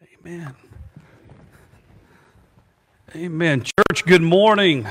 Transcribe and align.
Amen. 0.00 0.54
Amen. 3.16 3.62
Church, 3.64 4.04
good 4.06 4.22
morning. 4.22 4.86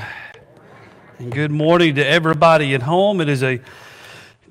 And 1.18 1.32
good 1.32 1.50
morning 1.50 1.96
to 1.96 2.06
everybody 2.06 2.76
at 2.76 2.82
home. 2.82 3.22
It 3.22 3.30
is 3.30 3.42
a 3.42 3.62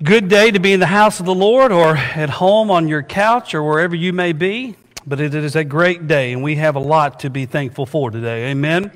good 0.01 0.29
day 0.29 0.49
to 0.49 0.59
be 0.59 0.73
in 0.73 0.79
the 0.79 0.87
house 0.87 1.19
of 1.19 1.27
the 1.27 1.35
Lord 1.35 1.71
or 1.71 1.95
at 1.95 2.31
home 2.31 2.71
on 2.71 2.87
your 2.87 3.03
couch 3.03 3.53
or 3.53 3.61
wherever 3.61 3.95
you 3.95 4.13
may 4.13 4.33
be. 4.33 4.75
But 5.05 5.21
it 5.21 5.35
is 5.35 5.55
a 5.55 5.63
great 5.63 6.07
day, 6.07 6.33
and 6.33 6.41
we 6.41 6.55
have 6.55 6.75
a 6.75 6.79
lot 6.79 7.19
to 7.19 7.29
be 7.29 7.45
thankful 7.45 7.85
for 7.85 8.09
today. 8.09 8.49
Amen. 8.49 8.91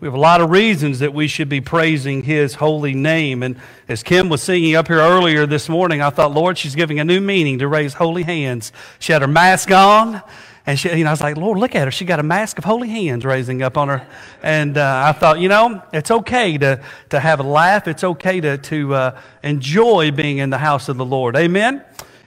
We 0.00 0.06
have 0.06 0.14
a 0.14 0.18
lot 0.18 0.40
of 0.40 0.48
reasons 0.48 1.00
that 1.00 1.12
we 1.12 1.28
should 1.28 1.50
be 1.50 1.60
praising 1.60 2.22
His 2.22 2.54
holy 2.54 2.94
name. 2.94 3.42
And 3.42 3.60
as 3.86 4.02
Kim 4.02 4.30
was 4.30 4.42
singing 4.42 4.74
up 4.74 4.88
here 4.88 5.00
earlier 5.00 5.44
this 5.44 5.68
morning, 5.68 6.00
I 6.00 6.08
thought, 6.08 6.32
Lord, 6.32 6.56
she's 6.56 6.74
giving 6.74 6.98
a 7.00 7.04
new 7.04 7.20
meaning 7.20 7.58
to 7.58 7.68
raise 7.68 7.92
holy 7.92 8.22
hands. 8.22 8.72
She 8.98 9.12
had 9.12 9.20
her 9.20 9.28
mask 9.28 9.70
on. 9.70 10.22
And 10.66 10.78
she, 10.78 10.90
you 10.90 11.04
know, 11.04 11.10
I 11.10 11.12
was 11.12 11.20
like, 11.20 11.36
Lord, 11.36 11.58
look 11.58 11.76
at 11.76 11.86
her. 11.86 11.92
She 11.92 12.04
got 12.04 12.18
a 12.18 12.24
mask 12.24 12.58
of 12.58 12.64
holy 12.64 12.88
hands 12.88 13.24
raising 13.24 13.62
up 13.62 13.76
on 13.76 13.88
her. 13.88 14.06
And 14.42 14.76
uh, 14.76 15.04
I 15.06 15.12
thought, 15.12 15.38
you 15.38 15.48
know, 15.48 15.80
it's 15.92 16.10
okay 16.10 16.58
to, 16.58 16.82
to 17.10 17.20
have 17.20 17.38
a 17.38 17.44
laugh. 17.44 17.86
It's 17.86 18.02
okay 18.02 18.40
to, 18.40 18.58
to 18.58 18.94
uh, 18.94 19.20
enjoy 19.44 20.10
being 20.10 20.38
in 20.38 20.50
the 20.50 20.58
house 20.58 20.88
of 20.88 20.96
the 20.96 21.04
Lord. 21.04 21.36
Amen? 21.36 21.84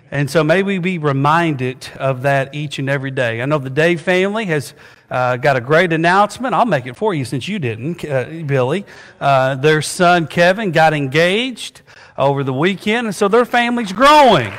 And 0.09 0.31
so 0.31 0.43
may 0.43 0.63
we 0.63 0.79
be 0.79 0.97
reminded 0.97 1.87
of 1.97 2.23
that 2.23 2.55
each 2.55 2.79
and 2.79 2.89
every 2.89 3.11
day. 3.11 3.41
I 3.41 3.45
know 3.45 3.59
the 3.59 3.69
Day 3.69 3.95
family 3.97 4.45
has 4.45 4.73
uh, 5.11 5.37
got 5.37 5.55
a 5.55 5.61
great 5.61 5.91
announcement. 5.91 6.55
I'll 6.55 6.65
make 6.65 6.87
it 6.87 6.95
for 6.95 7.13
you 7.13 7.25
since 7.25 7.47
you 7.47 7.59
didn't, 7.59 8.05
uh, 8.05 8.25
Billy. 8.45 8.85
Uh, 9.19 9.55
their 9.55 9.81
son 9.81 10.27
Kevin 10.27 10.71
got 10.71 10.93
engaged 10.93 11.81
over 12.17 12.43
the 12.43 12.53
weekend, 12.53 13.07
and 13.07 13.15
so 13.15 13.27
their 13.27 13.45
family's 13.45 13.91
growing. 13.91 14.51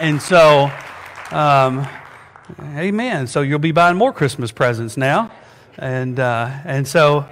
And 0.00 0.20
so, 0.20 0.72
um, 1.30 1.86
Amen. 2.60 3.26
So 3.26 3.42
you'll 3.42 3.58
be 3.58 3.72
buying 3.72 3.96
more 3.96 4.12
Christmas 4.12 4.52
presents 4.52 4.96
now. 4.96 5.30
And, 5.78 6.18
uh, 6.20 6.50
and 6.64 6.86
so 6.86 7.26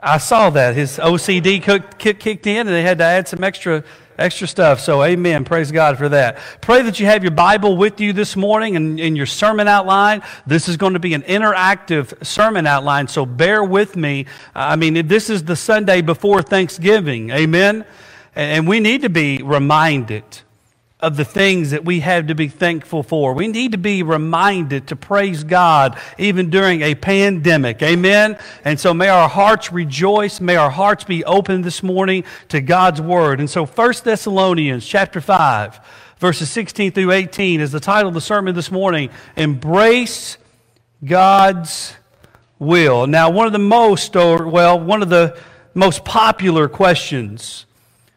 I 0.00 0.18
saw 0.18 0.50
that. 0.50 0.74
His 0.74 0.98
OCD 0.98 1.62
kicked 1.98 2.46
in 2.46 2.66
and 2.66 2.68
they 2.68 2.82
had 2.82 2.98
to 2.98 3.04
add 3.04 3.28
some 3.28 3.44
extra, 3.44 3.84
extra 4.18 4.48
stuff. 4.48 4.80
So 4.80 5.04
amen. 5.04 5.44
Praise 5.44 5.70
God 5.70 5.96
for 5.96 6.08
that. 6.08 6.38
Pray 6.60 6.82
that 6.82 6.98
you 6.98 7.06
have 7.06 7.22
your 7.22 7.30
Bible 7.30 7.76
with 7.76 8.00
you 8.00 8.12
this 8.12 8.34
morning 8.34 8.74
and 8.74 8.98
in 8.98 9.14
your 9.14 9.26
sermon 9.26 9.68
outline. 9.68 10.22
This 10.46 10.68
is 10.68 10.76
going 10.76 10.94
to 10.94 10.98
be 10.98 11.14
an 11.14 11.22
interactive 11.22 12.24
sermon 12.24 12.66
outline. 12.66 13.06
So 13.06 13.24
bear 13.24 13.62
with 13.62 13.94
me. 13.94 14.26
I 14.54 14.76
mean, 14.76 15.06
this 15.06 15.30
is 15.30 15.44
the 15.44 15.56
Sunday 15.56 16.00
before 16.00 16.42
Thanksgiving. 16.42 17.30
Amen. 17.30 17.84
And 18.34 18.66
we 18.66 18.80
need 18.80 19.02
to 19.02 19.10
be 19.10 19.42
reminded 19.42 20.24
of 21.02 21.16
the 21.16 21.24
things 21.24 21.72
that 21.72 21.84
we 21.84 22.00
have 22.00 22.28
to 22.28 22.34
be 22.34 22.46
thankful 22.46 23.02
for. 23.02 23.34
We 23.34 23.48
need 23.48 23.72
to 23.72 23.78
be 23.78 24.04
reminded 24.04 24.86
to 24.86 24.96
praise 24.96 25.42
God 25.42 25.98
even 26.16 26.48
during 26.48 26.80
a 26.82 26.94
pandemic. 26.94 27.82
Amen. 27.82 28.38
And 28.64 28.78
so 28.78 28.94
may 28.94 29.08
our 29.08 29.28
hearts 29.28 29.72
rejoice. 29.72 30.40
May 30.40 30.54
our 30.54 30.70
hearts 30.70 31.02
be 31.02 31.24
open 31.24 31.62
this 31.62 31.82
morning 31.82 32.22
to 32.50 32.60
God's 32.60 33.00
word. 33.00 33.40
And 33.40 33.50
so 33.50 33.66
1 33.66 33.94
Thessalonians 34.04 34.86
chapter 34.86 35.20
5 35.20 35.80
verses 36.18 36.48
16 36.50 36.92
through 36.92 37.10
18 37.10 37.60
is 37.60 37.72
the 37.72 37.80
title 37.80 38.06
of 38.06 38.14
the 38.14 38.20
sermon 38.20 38.54
this 38.54 38.70
morning. 38.70 39.10
Embrace 39.36 40.38
God's 41.04 41.96
will. 42.60 43.08
Now, 43.08 43.28
one 43.28 43.48
of 43.48 43.52
the 43.52 43.58
most, 43.58 44.14
or 44.14 44.46
well, 44.46 44.78
one 44.78 45.02
of 45.02 45.08
the 45.08 45.36
most 45.74 46.04
popular 46.04 46.68
questions 46.68 47.66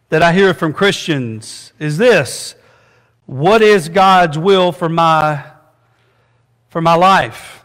that 0.10 0.22
I 0.22 0.34
hear 0.34 0.54
from 0.54 0.72
Christians 0.72 1.74
is 1.80 1.98
this 1.98 2.54
what 3.26 3.62
is 3.62 3.90
God's 3.90 4.38
will 4.38 4.72
for 4.72 4.90
my, 4.90 5.44
for 6.70 6.82
my 6.82 6.96
life? 6.96 7.64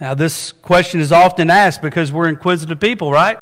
Now, 0.00 0.14
this 0.14 0.52
question 0.52 1.00
is 1.00 1.12
often 1.12 1.50
asked 1.50 1.80
because 1.80 2.12
we're 2.12 2.28
inquisitive 2.28 2.80
people, 2.80 3.10
right? 3.10 3.38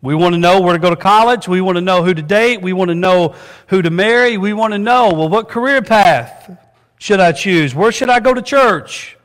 We 0.00 0.14
want 0.14 0.34
to 0.34 0.38
know 0.38 0.60
where 0.60 0.72
to 0.72 0.78
go 0.78 0.90
to 0.90 0.96
college. 0.96 1.48
We 1.48 1.60
want 1.60 1.76
to 1.76 1.80
know 1.82 2.04
who 2.04 2.14
to 2.14 2.22
date. 2.22 2.62
We 2.62 2.72
want 2.72 2.88
to 2.88 2.94
know 2.94 3.34
who 3.66 3.82
to 3.82 3.90
marry. 3.90 4.38
We 4.38 4.52
want 4.52 4.72
to 4.72 4.78
know, 4.78 5.12
well, 5.12 5.28
what 5.28 5.48
career 5.48 5.82
path 5.82 6.56
should 6.98 7.18
I 7.18 7.32
choose? 7.32 7.74
Where 7.74 7.90
should 7.90 8.08
I 8.08 8.20
go 8.20 8.32
to 8.32 8.40
church? 8.40 9.16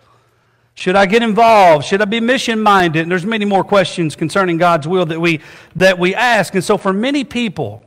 Should 0.76 0.96
I 0.96 1.06
get 1.06 1.22
involved? 1.22 1.86
Should 1.86 2.02
I 2.02 2.06
be 2.06 2.20
mission 2.20 2.60
minded? 2.60 3.04
And 3.04 3.12
there's 3.12 3.26
many 3.26 3.46
more 3.46 3.64
questions 3.64 4.16
concerning 4.16 4.58
God's 4.58 4.88
will 4.88 5.06
that 5.06 5.20
we, 5.20 5.42
that 5.76 6.00
we 6.00 6.16
ask. 6.16 6.56
And 6.56 6.64
so 6.64 6.80
for 6.80 6.92
many 6.92 7.24
people, 7.24 7.84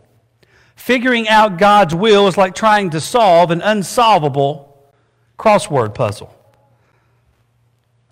Figuring 0.87 1.29
out 1.29 1.59
God's 1.59 1.97
will 1.97 2.29
is 2.29 2.37
like 2.37 2.55
trying 2.55 2.91
to 2.91 3.01
solve 3.01 3.51
an 3.51 3.61
unsolvable 3.61 4.89
crossword 5.37 5.97
puzzle. 5.97 6.33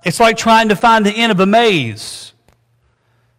It's 0.05 0.19
like 0.19 0.37
trying 0.37 0.71
to 0.71 0.75
find 0.75 1.07
the 1.07 1.13
end 1.13 1.31
of 1.31 1.39
a 1.39 1.47
maze 1.47 2.33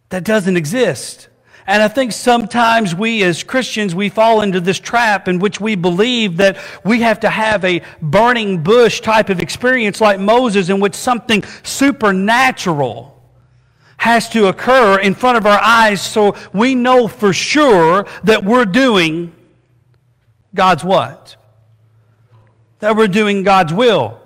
that 0.07 0.23
doesn't 0.23 0.55
exist. 0.55 1.27
And 1.67 1.83
I 1.83 1.89
think 1.89 2.13
sometimes 2.13 2.95
we 2.95 3.23
as 3.23 3.43
Christians, 3.43 3.93
we 3.93 4.07
fall 4.07 4.39
into 4.39 4.61
this 4.61 4.79
trap 4.79 5.27
in 5.27 5.39
which 5.39 5.59
we 5.59 5.75
believe 5.75 6.37
that 6.37 6.57
we 6.85 7.01
have 7.01 7.19
to 7.19 7.29
have 7.29 7.65
a 7.65 7.81
burning 8.01 8.63
bush 8.63 9.01
type 9.01 9.29
of 9.29 9.41
experience 9.41 9.99
like 9.99 10.17
Moses 10.17 10.69
in 10.69 10.79
which 10.79 10.95
something 10.95 11.43
supernatural 11.61 13.14
has 13.97 14.29
to 14.29 14.47
occur 14.47 14.99
in 14.99 15.15
front 15.15 15.37
of 15.37 15.45
our 15.45 15.59
eyes 15.61 16.01
so 16.01 16.35
we 16.53 16.75
know 16.75 17.07
for 17.07 17.33
sure 17.33 18.05
that 18.23 18.43
we're 18.43 18.65
doing 18.65 19.33
God's 20.53 20.83
what? 20.83 21.35
That 22.79 22.95
we're 22.95 23.07
doing 23.07 23.43
God's 23.43 23.73
will. 23.73 24.19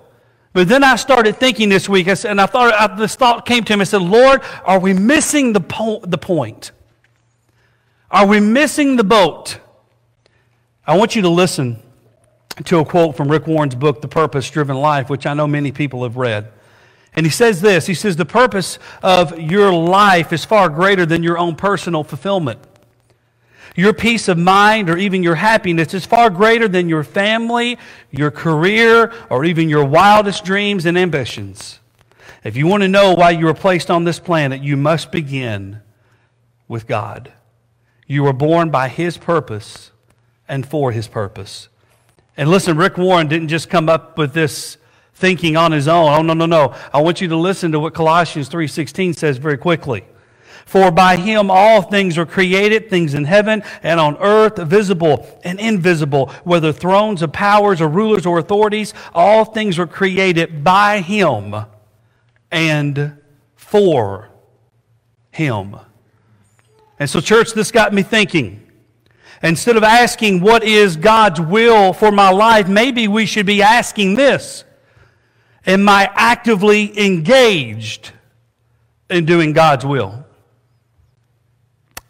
But 0.52 0.68
then 0.68 0.82
I 0.82 0.96
started 0.96 1.36
thinking 1.36 1.68
this 1.68 1.88
week, 1.88 2.08
and 2.08 2.40
I 2.40 2.46
thought 2.46 2.96
this 2.96 3.14
thought 3.14 3.46
came 3.46 3.62
to 3.64 3.76
me. 3.76 3.82
I 3.82 3.84
said, 3.84 4.02
"Lord, 4.02 4.42
are 4.64 4.80
we 4.80 4.92
missing 4.92 5.52
the 5.52 5.60
po- 5.60 6.00
the 6.02 6.18
point? 6.18 6.72
Are 8.10 8.26
we 8.26 8.40
missing 8.40 8.96
the 8.96 9.04
boat?" 9.04 9.58
I 10.86 10.96
want 10.96 11.14
you 11.14 11.22
to 11.22 11.28
listen 11.28 11.80
to 12.64 12.78
a 12.80 12.84
quote 12.84 13.16
from 13.16 13.30
Rick 13.30 13.46
Warren's 13.46 13.76
book, 13.76 14.02
The 14.02 14.08
Purpose 14.08 14.50
Driven 14.50 14.76
Life, 14.76 15.08
which 15.08 15.24
I 15.24 15.34
know 15.34 15.46
many 15.46 15.70
people 15.70 16.02
have 16.02 16.16
read. 16.16 16.48
And 17.14 17.26
he 17.26 17.30
says 17.30 17.60
this 17.60 17.86
He 17.86 17.94
says, 17.94 18.16
The 18.16 18.24
purpose 18.24 18.78
of 19.02 19.38
your 19.38 19.72
life 19.72 20.32
is 20.32 20.44
far 20.44 20.68
greater 20.68 21.06
than 21.06 21.22
your 21.22 21.38
own 21.38 21.56
personal 21.56 22.04
fulfillment. 22.04 22.60
Your 23.76 23.92
peace 23.92 24.28
of 24.28 24.36
mind 24.36 24.90
or 24.90 24.98
even 24.98 25.22
your 25.22 25.36
happiness 25.36 25.94
is 25.94 26.04
far 26.04 26.28
greater 26.28 26.66
than 26.66 26.88
your 26.88 27.04
family, 27.04 27.78
your 28.10 28.30
career, 28.30 29.12
or 29.30 29.44
even 29.44 29.68
your 29.68 29.84
wildest 29.84 30.44
dreams 30.44 30.86
and 30.86 30.98
ambitions. 30.98 31.78
If 32.42 32.56
you 32.56 32.66
want 32.66 32.82
to 32.82 32.88
know 32.88 33.14
why 33.14 33.30
you 33.30 33.46
were 33.46 33.54
placed 33.54 33.90
on 33.90 34.04
this 34.04 34.18
planet, 34.18 34.62
you 34.62 34.76
must 34.76 35.12
begin 35.12 35.82
with 36.68 36.86
God. 36.86 37.32
You 38.06 38.24
were 38.24 38.32
born 38.32 38.70
by 38.70 38.88
His 38.88 39.16
purpose 39.16 39.92
and 40.48 40.66
for 40.66 40.90
His 40.90 41.06
purpose. 41.06 41.68
And 42.36 42.50
listen, 42.50 42.76
Rick 42.76 42.96
Warren 42.96 43.28
didn't 43.28 43.48
just 43.48 43.70
come 43.70 43.88
up 43.88 44.18
with 44.18 44.32
this 44.32 44.78
thinking 45.20 45.56
on 45.56 45.70
his 45.70 45.86
own. 45.86 46.10
Oh, 46.10 46.22
no, 46.22 46.32
no, 46.32 46.46
no. 46.46 46.74
I 46.92 47.00
want 47.00 47.20
you 47.20 47.28
to 47.28 47.36
listen 47.36 47.72
to 47.72 47.78
what 47.78 47.94
Colossians 47.94 48.48
3.16 48.48 49.14
says 49.14 49.36
very 49.36 49.58
quickly. 49.58 50.04
For 50.64 50.90
by 50.90 51.16
him 51.16 51.50
all 51.50 51.82
things 51.82 52.16
are 52.16 52.24
created, 52.24 52.90
things 52.90 53.14
in 53.14 53.24
heaven 53.24 53.62
and 53.82 53.98
on 53.98 54.16
earth, 54.18 54.56
visible 54.56 55.26
and 55.42 55.58
invisible, 55.58 56.28
whether 56.44 56.72
thrones 56.72 57.22
or 57.22 57.28
powers 57.28 57.80
or 57.80 57.88
rulers 57.88 58.24
or 58.24 58.38
authorities, 58.38 58.94
all 59.12 59.44
things 59.44 59.78
were 59.78 59.86
created 59.86 60.62
by 60.64 61.00
him 61.00 61.56
and 62.50 63.18
for 63.56 64.28
him. 65.32 65.76
And 66.98 67.10
so, 67.10 67.20
church, 67.20 67.52
this 67.52 67.72
got 67.72 67.92
me 67.92 68.02
thinking. 68.02 68.66
Instead 69.42 69.76
of 69.76 69.82
asking 69.82 70.40
what 70.40 70.62
is 70.62 70.96
God's 70.96 71.40
will 71.40 71.92
for 71.92 72.12
my 72.12 72.30
life, 72.30 72.68
maybe 72.68 73.08
we 73.08 73.26
should 73.26 73.46
be 73.46 73.62
asking 73.62 74.14
this 74.14 74.64
Am 75.66 75.88
I 75.88 76.10
actively 76.14 76.98
engaged 76.98 78.12
in 79.08 79.26
doing 79.26 79.52
God's 79.52 79.84
will? 79.84 80.24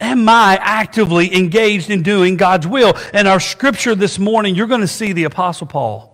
Am 0.00 0.28
I 0.28 0.58
actively 0.60 1.34
engaged 1.34 1.90
in 1.90 2.02
doing 2.02 2.36
God's 2.36 2.66
will? 2.66 2.96
In 3.12 3.26
our 3.26 3.40
scripture 3.40 3.94
this 3.94 4.18
morning, 4.18 4.54
you're 4.54 4.66
going 4.66 4.80
to 4.80 4.88
see 4.88 5.12
the 5.12 5.24
Apostle 5.24 5.66
Paul. 5.66 6.10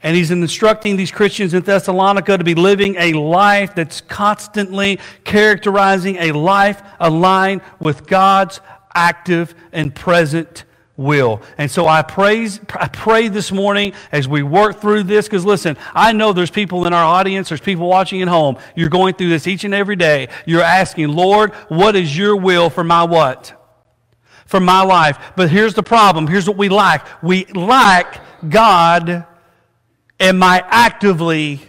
And 0.00 0.16
he's 0.16 0.30
instructing 0.30 0.96
these 0.96 1.10
Christians 1.10 1.54
in 1.54 1.62
Thessalonica 1.64 2.38
to 2.38 2.44
be 2.44 2.54
living 2.54 2.94
a 2.96 3.14
life 3.14 3.74
that's 3.74 4.00
constantly 4.00 5.00
characterizing 5.24 6.16
a 6.16 6.32
life 6.32 6.80
aligned 7.00 7.62
with 7.80 8.06
God's 8.06 8.60
active 8.94 9.56
and 9.72 9.92
present 9.92 10.64
will. 10.98 11.40
And 11.56 11.70
so 11.70 11.86
I 11.86 12.02
praise, 12.02 12.60
I 12.74 12.88
pray 12.88 13.28
this 13.28 13.50
morning 13.50 13.94
as 14.12 14.28
we 14.28 14.42
work 14.42 14.80
through 14.80 15.04
this, 15.04 15.26
because 15.26 15.46
listen, 15.46 15.78
I 15.94 16.12
know 16.12 16.34
there's 16.34 16.50
people 16.50 16.86
in 16.86 16.92
our 16.92 17.04
audience, 17.04 17.48
there's 17.48 17.62
people 17.62 17.88
watching 17.88 18.20
at 18.20 18.28
home. 18.28 18.58
You're 18.74 18.90
going 18.90 19.14
through 19.14 19.30
this 19.30 19.46
each 19.46 19.64
and 19.64 19.72
every 19.72 19.96
day. 19.96 20.28
You're 20.44 20.60
asking, 20.60 21.08
Lord, 21.08 21.54
what 21.68 21.96
is 21.96 22.14
your 22.18 22.36
will 22.36 22.68
for 22.68 22.84
my 22.84 23.04
what? 23.04 23.54
For 24.44 24.60
my 24.60 24.82
life. 24.82 25.18
But 25.36 25.50
here's 25.50 25.74
the 25.74 25.82
problem. 25.82 26.26
Here's 26.26 26.48
what 26.48 26.58
we 26.58 26.68
lack. 26.68 27.22
We 27.22 27.46
lack 27.46 28.20
God 28.46 29.24
am 30.20 30.42
I 30.42 30.64
actively 30.66 31.60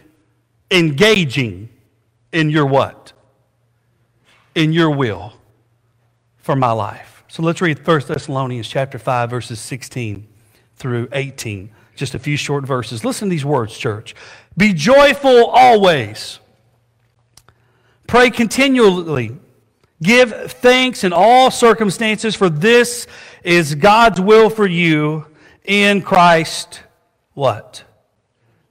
engaging 0.71 1.69
in 2.31 2.49
your 2.49 2.65
what? 2.65 3.13
In 4.55 4.73
your 4.73 4.89
will 4.89 5.33
for 6.37 6.55
my 6.55 6.71
life. 6.71 7.18
So 7.29 7.43
let's 7.43 7.61
read 7.61 7.85
1 7.85 8.01
Thessalonians 8.07 8.67
chapter 8.67 8.97
5 8.97 9.29
verses 9.29 9.59
16 9.59 10.27
through 10.77 11.09
18. 11.11 11.69
Just 11.95 12.15
a 12.15 12.19
few 12.19 12.35
short 12.35 12.65
verses. 12.65 13.05
Listen 13.05 13.27
to 13.27 13.29
these 13.29 13.45
words, 13.45 13.77
church. 13.77 14.15
Be 14.57 14.73
joyful 14.73 15.45
always. 15.45 16.39
Pray 18.07 18.31
continually. 18.31 19.37
Give 20.01 20.51
thanks 20.51 21.03
in 21.03 21.13
all 21.13 21.51
circumstances, 21.51 22.35
for 22.35 22.49
this 22.49 23.05
is 23.43 23.75
God's 23.75 24.19
will 24.19 24.49
for 24.49 24.65
you 24.65 25.27
in 25.63 26.01
Christ. 26.01 26.81
What? 27.35 27.83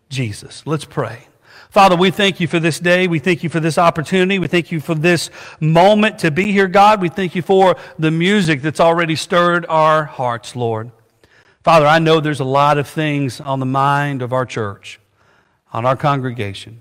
Jesus. 0.09 0.67
Let's 0.67 0.85
pray. 0.85 1.29
Father, 1.71 1.97
we 1.97 2.11
thank 2.11 2.41
you 2.41 2.47
for 2.47 2.59
this 2.59 2.81
day. 2.81 3.07
We 3.09 3.19
thank 3.19 3.43
you 3.43 3.51
for 3.51 3.61
this 3.61 3.77
opportunity. 3.77 4.39
We 4.39 4.49
thank 4.49 4.73
you 4.73 4.81
for 4.81 4.95
this 4.95 5.31
moment 5.61 6.19
to 6.21 6.31
be 6.31 6.51
here, 6.51 6.67
God. 6.67 7.03
We 7.03 7.11
thank 7.11 7.35
you 7.35 7.43
for 7.43 7.77
the 7.99 8.11
music 8.11 8.63
that's 8.63 8.81
already 8.81 9.17
stirred 9.17 9.67
our 9.67 10.05
hearts, 10.05 10.57
Lord. 10.57 10.91
Father, 11.63 11.87
I 11.87 11.99
know 11.99 12.21
there's 12.21 12.41
a 12.41 12.45
lot 12.45 12.79
of 12.79 12.89
things 12.89 13.39
on 13.41 13.61
the 13.61 13.67
mind 13.67 14.23
of 14.23 14.33
our 14.33 14.47
church, 14.47 14.99
on 15.71 15.85
our 15.85 15.97
congregation. 15.97 16.81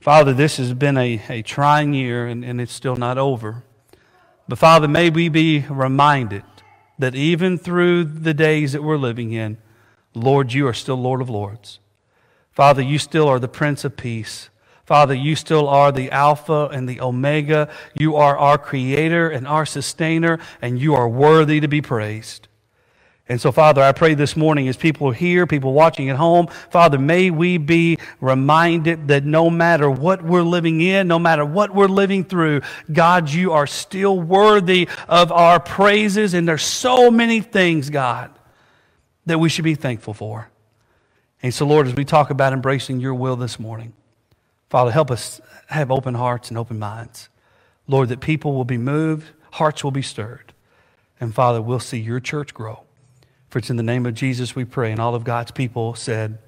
Father, 0.00 0.34
this 0.34 0.58
has 0.58 0.74
been 0.74 0.98
a, 0.98 1.22
a 1.30 1.40
trying 1.40 1.94
year 1.94 2.26
and, 2.26 2.44
and 2.44 2.60
it's 2.60 2.74
still 2.74 2.96
not 2.96 3.16
over. 3.16 3.64
But 4.46 4.58
Father, 4.58 4.88
may 4.88 5.08
we 5.08 5.30
be 5.30 5.64
reminded 5.70 6.42
that 6.98 7.14
even 7.14 7.56
through 7.56 8.04
the 8.04 8.34
days 8.34 8.72
that 8.72 8.82
we're 8.82 8.98
living 8.98 9.32
in, 9.32 9.56
Lord, 10.12 10.52
you 10.52 10.66
are 10.66 10.74
still 10.74 10.96
Lord 10.96 11.22
of 11.22 11.30
Lords. 11.30 11.78
Father, 12.60 12.82
you 12.82 12.98
still 12.98 13.26
are 13.26 13.38
the 13.38 13.48
Prince 13.48 13.86
of 13.86 13.96
Peace. 13.96 14.50
Father, 14.84 15.14
you 15.14 15.34
still 15.34 15.66
are 15.66 15.90
the 15.90 16.10
Alpha 16.10 16.68
and 16.70 16.86
the 16.86 17.00
Omega. 17.00 17.70
You 17.98 18.16
are 18.16 18.36
our 18.36 18.58
Creator 18.58 19.30
and 19.30 19.48
our 19.48 19.64
Sustainer, 19.64 20.38
and 20.60 20.78
you 20.78 20.94
are 20.94 21.08
worthy 21.08 21.60
to 21.60 21.68
be 21.68 21.80
praised. 21.80 22.48
And 23.30 23.40
so, 23.40 23.50
Father, 23.50 23.82
I 23.82 23.92
pray 23.92 24.12
this 24.12 24.36
morning 24.36 24.68
as 24.68 24.76
people 24.76 25.08
are 25.08 25.14
here, 25.14 25.46
people 25.46 25.72
watching 25.72 26.10
at 26.10 26.16
home, 26.16 26.48
Father, 26.68 26.98
may 26.98 27.30
we 27.30 27.56
be 27.56 27.96
reminded 28.20 29.08
that 29.08 29.24
no 29.24 29.48
matter 29.48 29.90
what 29.90 30.22
we're 30.22 30.42
living 30.42 30.82
in, 30.82 31.08
no 31.08 31.18
matter 31.18 31.46
what 31.46 31.74
we're 31.74 31.88
living 31.88 32.24
through, 32.24 32.60
God, 32.92 33.30
you 33.30 33.52
are 33.52 33.66
still 33.66 34.20
worthy 34.20 34.86
of 35.08 35.32
our 35.32 35.60
praises. 35.60 36.34
And 36.34 36.46
there's 36.46 36.62
so 36.62 37.10
many 37.10 37.40
things, 37.40 37.88
God, 37.88 38.38
that 39.24 39.40
we 39.40 39.48
should 39.48 39.64
be 39.64 39.76
thankful 39.76 40.12
for. 40.12 40.50
And 41.42 41.54
so, 41.54 41.66
Lord, 41.66 41.86
as 41.86 41.94
we 41.94 42.04
talk 42.04 42.30
about 42.30 42.52
embracing 42.52 43.00
your 43.00 43.14
will 43.14 43.36
this 43.36 43.58
morning, 43.58 43.94
Father, 44.68 44.90
help 44.90 45.10
us 45.10 45.40
have 45.68 45.90
open 45.90 46.14
hearts 46.14 46.48
and 46.48 46.58
open 46.58 46.78
minds. 46.78 47.28
Lord, 47.86 48.08
that 48.10 48.20
people 48.20 48.54
will 48.54 48.64
be 48.64 48.78
moved, 48.78 49.26
hearts 49.52 49.82
will 49.82 49.90
be 49.90 50.02
stirred. 50.02 50.52
And 51.20 51.34
Father, 51.34 51.60
we'll 51.60 51.80
see 51.80 51.98
your 51.98 52.20
church 52.20 52.54
grow. 52.54 52.84
For 53.48 53.58
it's 53.58 53.70
in 53.70 53.76
the 53.76 53.82
name 53.82 54.06
of 54.06 54.14
Jesus 54.14 54.54
we 54.54 54.64
pray. 54.64 54.92
And 54.92 55.00
all 55.00 55.14
of 55.14 55.24
God's 55.24 55.50
people 55.50 55.94
said, 55.94 56.38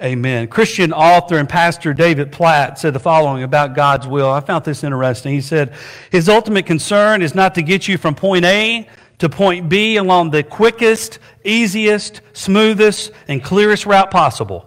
Amen. 0.00 0.48
Christian 0.48 0.94
author 0.94 1.36
and 1.36 1.46
pastor 1.46 1.92
David 1.92 2.32
Platt 2.32 2.78
said 2.78 2.94
the 2.94 3.00
following 3.00 3.42
about 3.42 3.74
God's 3.74 4.06
will. 4.06 4.30
I 4.30 4.40
found 4.40 4.64
this 4.64 4.82
interesting. 4.82 5.34
He 5.34 5.42
said, 5.42 5.74
His 6.10 6.26
ultimate 6.26 6.64
concern 6.64 7.20
is 7.20 7.34
not 7.34 7.54
to 7.56 7.62
get 7.62 7.86
you 7.86 7.98
from 7.98 8.14
point 8.14 8.46
A 8.46 8.88
to 9.20 9.28
point 9.28 9.68
B 9.68 9.96
along 9.96 10.30
the 10.30 10.42
quickest, 10.42 11.18
easiest, 11.44 12.20
smoothest, 12.32 13.12
and 13.28 13.42
clearest 13.42 13.86
route 13.86 14.10
possible. 14.10 14.66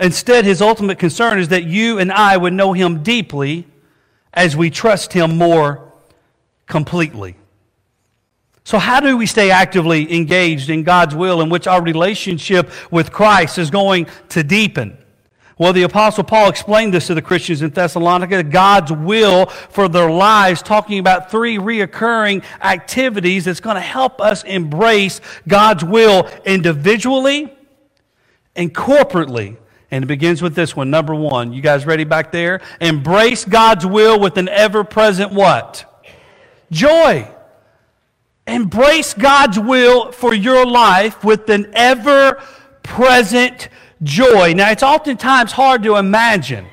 Instead, 0.00 0.44
his 0.44 0.62
ultimate 0.62 0.98
concern 0.98 1.38
is 1.38 1.48
that 1.48 1.64
you 1.64 1.98
and 1.98 2.10
I 2.10 2.36
would 2.36 2.52
know 2.52 2.72
him 2.72 3.02
deeply 3.02 3.66
as 4.32 4.56
we 4.56 4.70
trust 4.70 5.12
him 5.12 5.36
more 5.36 5.92
completely. 6.66 7.36
So, 8.64 8.78
how 8.78 9.00
do 9.00 9.16
we 9.16 9.26
stay 9.26 9.50
actively 9.50 10.12
engaged 10.14 10.70
in 10.70 10.84
God's 10.84 11.14
will 11.14 11.40
in 11.42 11.50
which 11.50 11.66
our 11.66 11.82
relationship 11.82 12.70
with 12.90 13.12
Christ 13.12 13.58
is 13.58 13.70
going 13.70 14.06
to 14.30 14.42
deepen? 14.42 14.96
Well, 15.56 15.72
the 15.72 15.84
Apostle 15.84 16.24
Paul 16.24 16.48
explained 16.48 16.92
this 16.92 17.06
to 17.06 17.14
the 17.14 17.22
Christians 17.22 17.62
in 17.62 17.70
Thessalonica 17.70 18.42
God's 18.42 18.90
will 18.90 19.46
for 19.46 19.88
their 19.88 20.10
lives, 20.10 20.62
talking 20.62 20.98
about 20.98 21.30
three 21.30 21.58
reoccurring 21.58 22.42
activities 22.60 23.44
that's 23.44 23.60
going 23.60 23.76
to 23.76 23.80
help 23.80 24.20
us 24.20 24.42
embrace 24.42 25.20
God's 25.46 25.84
will 25.84 26.28
individually 26.44 27.52
and 28.56 28.74
corporately. 28.74 29.56
And 29.92 30.02
it 30.02 30.06
begins 30.08 30.42
with 30.42 30.56
this 30.56 30.74
one, 30.74 30.90
number 30.90 31.14
one. 31.14 31.52
You 31.52 31.62
guys 31.62 31.86
ready 31.86 32.02
back 32.02 32.32
there? 32.32 32.60
Embrace 32.80 33.44
God's 33.44 33.86
will 33.86 34.18
with 34.18 34.36
an 34.38 34.48
ever 34.48 34.82
present 34.82 35.32
what? 35.32 36.04
Joy. 36.72 37.28
Embrace 38.44 39.14
God's 39.14 39.58
will 39.60 40.10
for 40.10 40.34
your 40.34 40.66
life 40.66 41.22
with 41.22 41.48
an 41.48 41.70
ever 41.74 42.42
present 42.82 43.68
joy. 44.02 44.54
Now, 44.54 44.70
it's 44.70 44.82
oftentimes 44.82 45.52
hard 45.52 45.82
to 45.84 45.96
imagine 45.96 46.66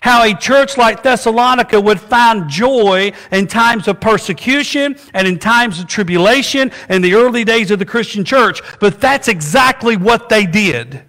how 0.00 0.22
a 0.22 0.34
church 0.34 0.76
like 0.76 1.02
Thessalonica 1.02 1.80
would 1.80 2.00
find 2.00 2.48
joy 2.48 3.12
in 3.32 3.48
times 3.48 3.88
of 3.88 4.00
persecution 4.00 4.96
and 5.12 5.26
in 5.26 5.38
times 5.38 5.80
of 5.80 5.88
tribulation 5.88 6.70
in 6.88 7.02
the 7.02 7.14
early 7.14 7.44
days 7.44 7.72
of 7.72 7.80
the 7.80 7.84
Christian 7.84 8.24
church, 8.24 8.60
but 8.78 9.00
that's 9.00 9.26
exactly 9.26 9.96
what 9.96 10.28
they 10.28 10.46
did. 10.46 11.02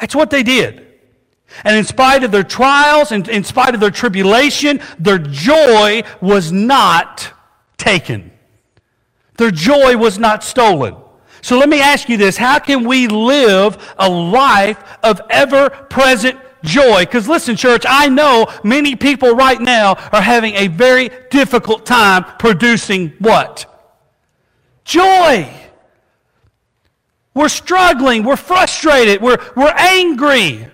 That's 0.00 0.14
what 0.14 0.30
they 0.30 0.42
did. 0.42 0.86
And 1.64 1.76
in 1.76 1.84
spite 1.84 2.24
of 2.24 2.30
their 2.30 2.44
trials 2.44 3.12
and 3.12 3.28
in 3.28 3.44
spite 3.44 3.74
of 3.74 3.80
their 3.80 3.90
tribulation, 3.90 4.80
their 4.98 5.18
joy 5.18 6.02
was 6.22 6.52
not 6.52 7.32
taken. 7.76 8.30
Their 9.36 9.50
joy 9.50 9.96
was 9.96 10.18
not 10.18 10.44
stolen. 10.44 10.96
So 11.42 11.58
let 11.58 11.68
me 11.68 11.80
ask 11.80 12.08
you 12.08 12.16
this 12.16 12.36
how 12.36 12.58
can 12.58 12.84
we 12.86 13.08
live 13.08 13.94
a 13.98 14.08
life 14.08 14.82
of 15.02 15.20
ever 15.30 15.70
present 15.70 16.38
joy? 16.62 17.00
Because 17.00 17.28
listen, 17.28 17.56
church, 17.56 17.84
I 17.88 18.08
know 18.08 18.46
many 18.62 18.96
people 18.96 19.34
right 19.34 19.60
now 19.60 19.94
are 20.12 20.22
having 20.22 20.54
a 20.54 20.68
very 20.68 21.10
difficult 21.30 21.86
time 21.86 22.24
producing 22.38 23.10
what? 23.18 23.66
Joy. 24.84 25.48
We're 27.32 27.48
struggling, 27.48 28.24
we're 28.24 28.36
frustrated, 28.36 29.22
we're, 29.22 29.38
we're 29.54 29.72
angry. 29.76 30.66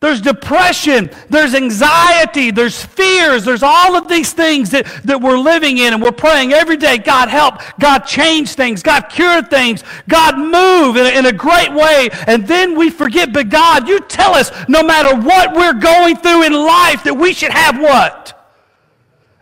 There's 0.00 0.20
depression, 0.20 1.10
there's 1.28 1.56
anxiety, 1.56 2.52
there's 2.52 2.84
fears, 2.84 3.44
there's 3.44 3.64
all 3.64 3.96
of 3.96 4.06
these 4.06 4.32
things 4.32 4.70
that, 4.70 4.86
that 5.04 5.20
we're 5.20 5.38
living 5.38 5.78
in, 5.78 5.92
and 5.92 6.00
we're 6.00 6.12
praying 6.12 6.52
every 6.52 6.76
day 6.76 6.98
God 6.98 7.28
help, 7.28 7.60
God 7.80 8.00
change 8.00 8.54
things, 8.54 8.80
God 8.80 9.08
cure 9.08 9.42
things, 9.42 9.82
God 10.08 10.38
move 10.38 10.96
in 10.96 11.04
a, 11.04 11.18
in 11.18 11.26
a 11.26 11.32
great 11.32 11.72
way. 11.72 12.10
And 12.28 12.46
then 12.46 12.78
we 12.78 12.90
forget, 12.90 13.32
but 13.32 13.48
God, 13.48 13.88
you 13.88 13.98
tell 14.02 14.34
us 14.34 14.52
no 14.68 14.84
matter 14.84 15.16
what 15.16 15.56
we're 15.56 15.80
going 15.80 16.14
through 16.16 16.44
in 16.44 16.52
life 16.52 17.02
that 17.02 17.14
we 17.14 17.32
should 17.32 17.50
have 17.50 17.80
what? 17.80 18.34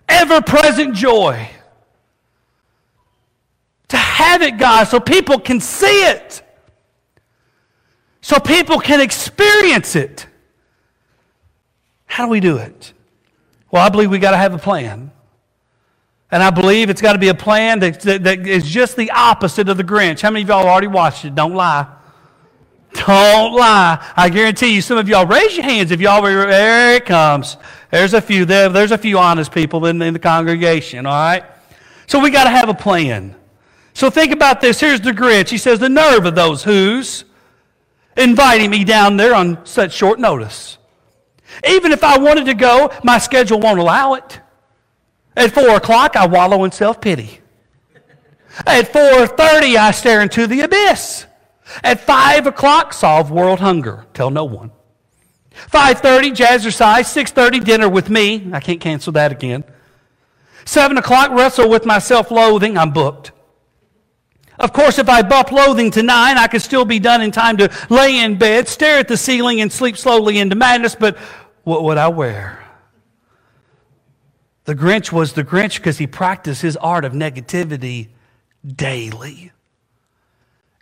Ever 0.09 0.41
present 0.41 0.95
joy. 0.95 1.51
To 3.89 3.97
have 3.99 4.41
it, 4.41 4.57
God, 4.57 4.85
so 4.85 5.01
people 5.01 5.39
can 5.39 5.61
see 5.61 6.07
it, 6.09 6.43
so 8.23 8.41
people 8.41 8.81
can 8.81 9.03
experience 9.03 9.95
it. 9.95 10.27
How 12.17 12.25
do 12.25 12.31
we 12.31 12.41
do 12.41 12.57
it? 12.57 12.95
Well, 13.71 13.85
I 13.85 13.91
believe 13.91 14.11
we 14.11 14.19
got 14.19 14.31
to 14.31 14.39
have 14.39 14.55
a 14.55 14.59
plan. 14.59 15.11
And 16.31 16.43
I 16.43 16.49
believe 16.49 16.89
it's 16.89 17.03
got 17.03 17.13
to 17.13 17.19
be 17.19 17.29
a 17.29 17.35
plan 17.35 17.81
that, 17.81 18.01
that, 18.01 18.25
that 18.25 18.47
is 18.47 18.67
just 18.67 18.97
the 18.97 19.11
opposite 19.11 19.69
of 19.69 19.77
the 19.77 19.85
Grinch. 19.85 20.23
How 20.23 20.31
many 20.31 20.41
of 20.45 20.49
y'all 20.49 20.67
already 20.67 20.87
watched 20.87 21.27
it? 21.27 21.35
Don't 21.35 21.53
lie. 21.53 21.87
Don't 22.95 23.53
lie. 23.53 24.03
I 24.17 24.31
guarantee 24.31 24.75
you, 24.75 24.81
some 24.81 24.97
of 24.97 25.11
y'all 25.11 25.27
raise 25.27 25.59
your 25.59 25.65
hands 25.65 25.91
if 25.91 26.01
y'all 26.01 26.23
were, 26.23 26.47
there 26.47 26.95
it 26.95 27.05
comes. 27.05 27.59
There's 27.91 28.15
a 28.15 28.23
few, 28.23 28.47
there, 28.47 28.71
there's 28.71 28.93
a 28.93 28.99
few 28.99 29.19
honest 29.19 29.53
people 29.53 29.85
in, 29.85 30.01
in 30.01 30.15
the 30.15 30.19
congregation, 30.19 31.05
all 31.05 31.13
right? 31.13 31.45
So 32.07 32.19
we 32.19 32.31
got 32.31 32.45
to 32.45 32.51
have 32.51 32.71
a 32.71 32.75
plan. 32.75 33.37
So 33.93 34.09
think 34.09 34.33
about 34.33 34.63
this. 34.63 34.81
Here's 34.81 35.03
the 35.03 35.13
Grinch. 35.13 35.51
He 35.51 35.59
says, 35.59 35.81
the 35.81 35.91
nerve 35.91 36.25
of 36.25 36.35
those 36.35 36.65
who's 36.65 37.27
inviting 38.17 38.71
me 38.71 38.85
down 38.85 39.19
there 39.19 39.35
on 39.35 39.67
such 39.67 39.93
short 39.93 40.19
notice. 40.19 40.79
Even 41.69 41.93
if 41.93 42.05
I 42.05 42.19
wanted 42.19 42.47
to 42.47 42.55
go, 42.55 42.91
my 43.03 43.19
schedule 43.19 43.61
won't 43.61 43.79
allow 43.79 44.15
it. 44.15 44.41
At 45.37 45.53
4 45.53 45.77
o'clock, 45.77 46.17
I 46.17 46.27
wallow 46.27 46.65
in 46.65 46.73
self-pity. 46.73 47.41
At 48.67 48.93
4.30, 48.93 49.77
I 49.77 49.91
stare 49.91 50.23
into 50.23 50.47
the 50.47 50.63
abyss. 50.63 51.27
At 51.83 52.01
5 52.01 52.47
o'clock, 52.47 52.93
solve 52.93 53.31
world 53.31 53.61
hunger. 53.61 54.07
Tell 54.15 54.31
no 54.31 54.45
one. 54.45 54.71
5.30, 55.71 56.35
jazzercise. 56.35 57.13
6.30, 57.15 57.65
dinner 57.65 57.89
with 57.89 58.09
me. 58.09 58.49
I 58.53 58.61
can't 58.61 58.81
cancel 58.81 59.13
that 59.13 59.33
again. 59.33 59.65
7 60.65 60.97
o'clock, 60.97 61.31
wrestle 61.31 61.69
with 61.69 61.85
my 61.85 61.99
self-loathing. 61.99 62.79
I'm 62.79 62.93
booked. 62.93 63.33
Of 64.59 64.73
course, 64.73 64.99
if 64.99 65.09
I 65.09 65.23
bought 65.23 65.49
clothing 65.49 65.91
tonight, 65.91 66.37
I 66.37 66.47
could 66.47 66.63
still 66.63 66.85
be 66.85 66.99
done 66.99 67.21
in 67.21 67.31
time 67.31 67.57
to 67.59 67.71
lay 67.91 68.19
in 68.19 68.39
bed, 68.39 68.69
stare 68.69 68.99
at 68.99 69.09
the 69.09 69.17
ceiling, 69.17 69.61
and 69.61 69.73
sleep 69.73 69.97
slowly 69.97 70.39
into 70.39 70.57
madness, 70.57 70.95
but 70.95 71.17
what 71.65 71.85
would 71.85 71.99
I 71.99 72.09
wear? 72.09 72.65
The 74.65 74.75
Grinch 74.75 75.13
was 75.13 75.35
the 75.35 75.45
Grinch 75.45 75.77
because 75.77 75.99
he 75.99 76.07
practiced 76.07 76.63
his 76.63 76.77
art 76.77 77.05
of 77.05 77.13
negativity 77.13 78.09
daily. 78.67 79.53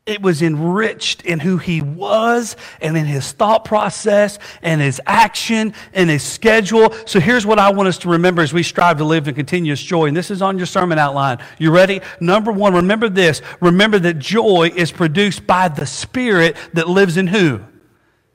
It 0.07 0.21
was 0.21 0.43
enriched 0.43 1.23
in 1.23 1.41
who 1.41 1.57
he 1.57 1.81
was 1.81 2.57
and 2.83 2.95
in 2.95 3.07
his 3.07 3.33
thought 3.33 3.65
process 3.65 4.39
and 4.61 4.83
his 4.83 5.01
action 5.07 5.73
and 5.95 6.11
his 6.11 6.23
schedule. 6.23 6.95
So 7.07 7.21
here's 7.21 7.47
what 7.47 7.59
I 7.59 7.73
want 7.73 7.89
us 7.89 7.97
to 7.99 8.11
remember 8.11 8.43
as 8.43 8.53
we 8.53 8.63
strive 8.63 8.99
to 8.99 9.05
live 9.05 9.29
in 9.29 9.35
continuous 9.35 9.83
joy. 9.83 10.05
And 10.05 10.17
this 10.17 10.31
is 10.31 10.43
on 10.43 10.59
your 10.59 10.67
sermon 10.67 10.99
outline. 10.99 11.39
You 11.59 11.71
ready? 11.71 12.03
Number 12.21 12.53
one, 12.53 12.75
remember 12.75 13.09
this. 13.09 13.41
Remember 13.63 13.99
that 13.99 14.19
joy 14.19 14.71
is 14.77 14.93
produced 14.93 15.47
by 15.47 15.69
the 15.69 15.87
Spirit 15.87 16.55
that 16.75 16.87
lives 16.87 17.17
in 17.17 17.27
who? 17.27 17.63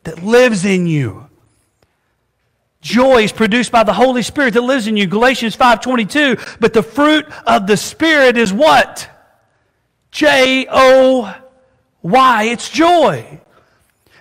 That 0.06 0.24
lives 0.24 0.66
in 0.66 0.88
you. 0.88 1.30
Joy 2.82 3.26
is 3.26 3.32
produced 3.32 3.72
by 3.72 3.84
the 3.84 3.94
Holy 3.94 4.24
Spirit 4.24 4.56
that 4.56 4.62
lives 4.62 4.88
in 4.88 4.98
you. 4.98 5.06
Galatians 5.06 5.56
5:22. 5.56 6.58
But 6.60 6.74
the 6.74 6.82
fruit 6.82 7.28
of 7.46 7.68
the 7.68 7.78
Spirit 7.78 8.38
is 8.38 8.52
what? 8.52 9.08
J 10.12 10.66
O 10.72 11.36
why? 12.02 12.44
It's 12.46 12.70
joy. 12.70 13.42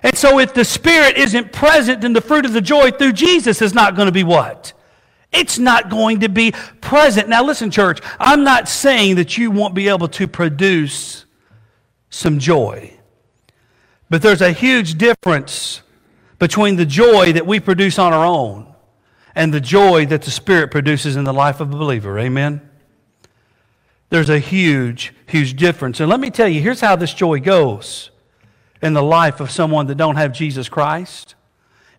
And 0.03 0.17
so 0.17 0.39
if 0.39 0.53
the 0.53 0.65
Spirit 0.65 1.17
isn't 1.17 1.51
present, 1.51 2.01
then 2.01 2.13
the 2.13 2.21
fruit 2.21 2.45
of 2.45 2.53
the 2.53 2.61
joy 2.61 2.91
through 2.91 3.13
Jesus 3.13 3.61
is 3.61 3.73
not 3.73 3.95
going 3.95 4.05
to 4.05 4.11
be 4.11 4.23
what? 4.23 4.73
It's 5.31 5.59
not 5.59 5.89
going 5.89 6.21
to 6.21 6.29
be 6.29 6.53
present. 6.81 7.29
Now, 7.29 7.43
listen, 7.43 7.69
church, 7.69 7.99
I'm 8.19 8.43
not 8.43 8.67
saying 8.67 9.15
that 9.15 9.37
you 9.37 9.51
won't 9.51 9.75
be 9.75 9.89
able 9.89 10.07
to 10.09 10.27
produce 10.27 11.25
some 12.09 12.39
joy. 12.39 12.93
But 14.09 14.21
there's 14.21 14.41
a 14.41 14.51
huge 14.51 14.97
difference 14.97 15.81
between 16.39 16.77
the 16.77 16.85
joy 16.85 17.33
that 17.33 17.45
we 17.45 17.59
produce 17.59 17.99
on 17.99 18.13
our 18.13 18.25
own 18.25 18.73
and 19.35 19.53
the 19.53 19.61
joy 19.61 20.05
that 20.07 20.23
the 20.23 20.31
Spirit 20.31 20.71
produces 20.71 21.15
in 21.15 21.25
the 21.25 21.33
life 21.33 21.59
of 21.59 21.71
a 21.71 21.77
believer. 21.77 22.17
Amen? 22.17 22.68
There's 24.09 24.29
a 24.29 24.39
huge, 24.39 25.13
huge 25.27 25.55
difference. 25.55 25.99
And 25.99 26.09
let 26.09 26.19
me 26.19 26.31
tell 26.31 26.47
you, 26.47 26.61
here's 26.61 26.81
how 26.81 26.95
this 26.95 27.13
joy 27.13 27.39
goes 27.39 28.09
in 28.81 28.93
the 28.93 29.03
life 29.03 29.39
of 29.39 29.51
someone 29.51 29.87
that 29.87 29.95
don't 29.95 30.15
have 30.15 30.33
Jesus 30.33 30.67
Christ. 30.69 31.35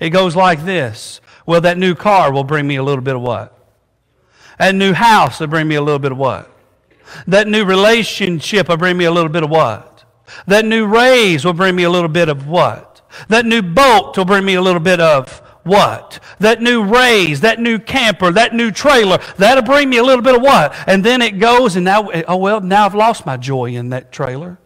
It 0.00 0.10
goes 0.10 0.34
like 0.34 0.64
this. 0.64 1.20
Well, 1.46 1.60
that 1.60 1.78
new 1.78 1.94
car 1.94 2.32
will 2.32 2.44
bring 2.44 2.66
me 2.66 2.76
a 2.76 2.82
little 2.82 3.02
bit 3.02 3.16
of 3.16 3.22
what? 3.22 3.56
That 4.58 4.74
new 4.74 4.92
house 4.92 5.40
will 5.40 5.46
bring 5.46 5.68
me 5.68 5.76
a 5.76 5.82
little 5.82 5.98
bit 5.98 6.12
of 6.12 6.18
what? 6.18 6.50
That 7.26 7.48
new 7.48 7.64
relationship 7.64 8.68
will 8.68 8.76
bring 8.76 8.96
me 8.96 9.04
a 9.04 9.10
little 9.10 9.30
bit 9.30 9.42
of 9.42 9.50
what? 9.50 10.04
That 10.46 10.64
new 10.64 10.86
raise 10.86 11.44
will 11.44 11.52
bring 11.52 11.76
me 11.76 11.82
a 11.84 11.90
little 11.90 12.08
bit 12.08 12.28
of 12.28 12.46
what? 12.46 13.02
That 13.28 13.46
new 13.46 13.62
boat 13.62 14.16
will 14.16 14.24
bring 14.24 14.44
me 14.44 14.54
a 14.54 14.62
little 14.62 14.80
bit 14.80 15.00
of 15.00 15.42
what? 15.70 16.18
That 16.40 16.60
new 16.60 16.82
raise, 16.82 17.42
that 17.42 17.60
new 17.60 17.78
camper, 17.78 18.32
that 18.32 18.52
new 18.52 18.72
trailer, 18.72 19.18
that'll 19.36 19.62
bring 19.62 19.88
me 19.88 19.98
a 19.98 20.02
little 20.02 20.22
bit 20.22 20.34
of 20.34 20.42
what? 20.42 20.74
And 20.88 21.04
then 21.04 21.22
it 21.22 21.38
goes, 21.38 21.76
and 21.76 21.84
now, 21.84 22.10
oh 22.26 22.36
well, 22.36 22.60
now 22.60 22.86
I've 22.86 22.94
lost 22.94 23.24
my 23.24 23.36
joy 23.36 23.66
in 23.66 23.90
that 23.90 24.10
trailer. 24.10 24.58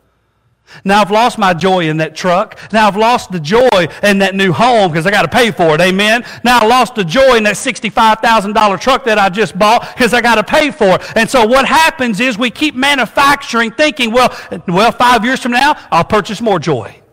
Now 0.82 1.02
I've 1.02 1.10
lost 1.10 1.36
my 1.36 1.52
joy 1.52 1.88
in 1.90 1.98
that 1.98 2.16
truck. 2.16 2.58
Now 2.72 2.88
I've 2.88 2.96
lost 2.96 3.30
the 3.30 3.38
joy 3.38 3.86
in 4.02 4.18
that 4.20 4.34
new 4.34 4.50
home 4.50 4.90
because 4.90 5.06
I 5.06 5.10
got 5.10 5.22
to 5.22 5.28
pay 5.28 5.50
for 5.50 5.74
it. 5.74 5.80
Amen. 5.82 6.24
Now 6.42 6.60
I 6.60 6.66
lost 6.66 6.94
the 6.94 7.04
joy 7.04 7.36
in 7.36 7.42
that 7.44 7.56
$65,000 7.56 8.80
truck 8.80 9.04
that 9.04 9.18
I 9.18 9.28
just 9.28 9.58
bought 9.58 9.94
because 9.94 10.14
I 10.14 10.22
got 10.22 10.36
to 10.36 10.42
pay 10.42 10.70
for 10.70 10.94
it. 10.94 11.02
And 11.16 11.28
so 11.28 11.46
what 11.46 11.66
happens 11.66 12.18
is 12.18 12.38
we 12.38 12.50
keep 12.50 12.74
manufacturing 12.74 13.72
thinking, 13.72 14.10
well, 14.10 14.34
well, 14.66 14.90
five 14.90 15.22
years 15.22 15.40
from 15.40 15.52
now, 15.52 15.76
I'll 15.90 16.02
purchase 16.02 16.40
more 16.40 16.58
joy. 16.58 17.03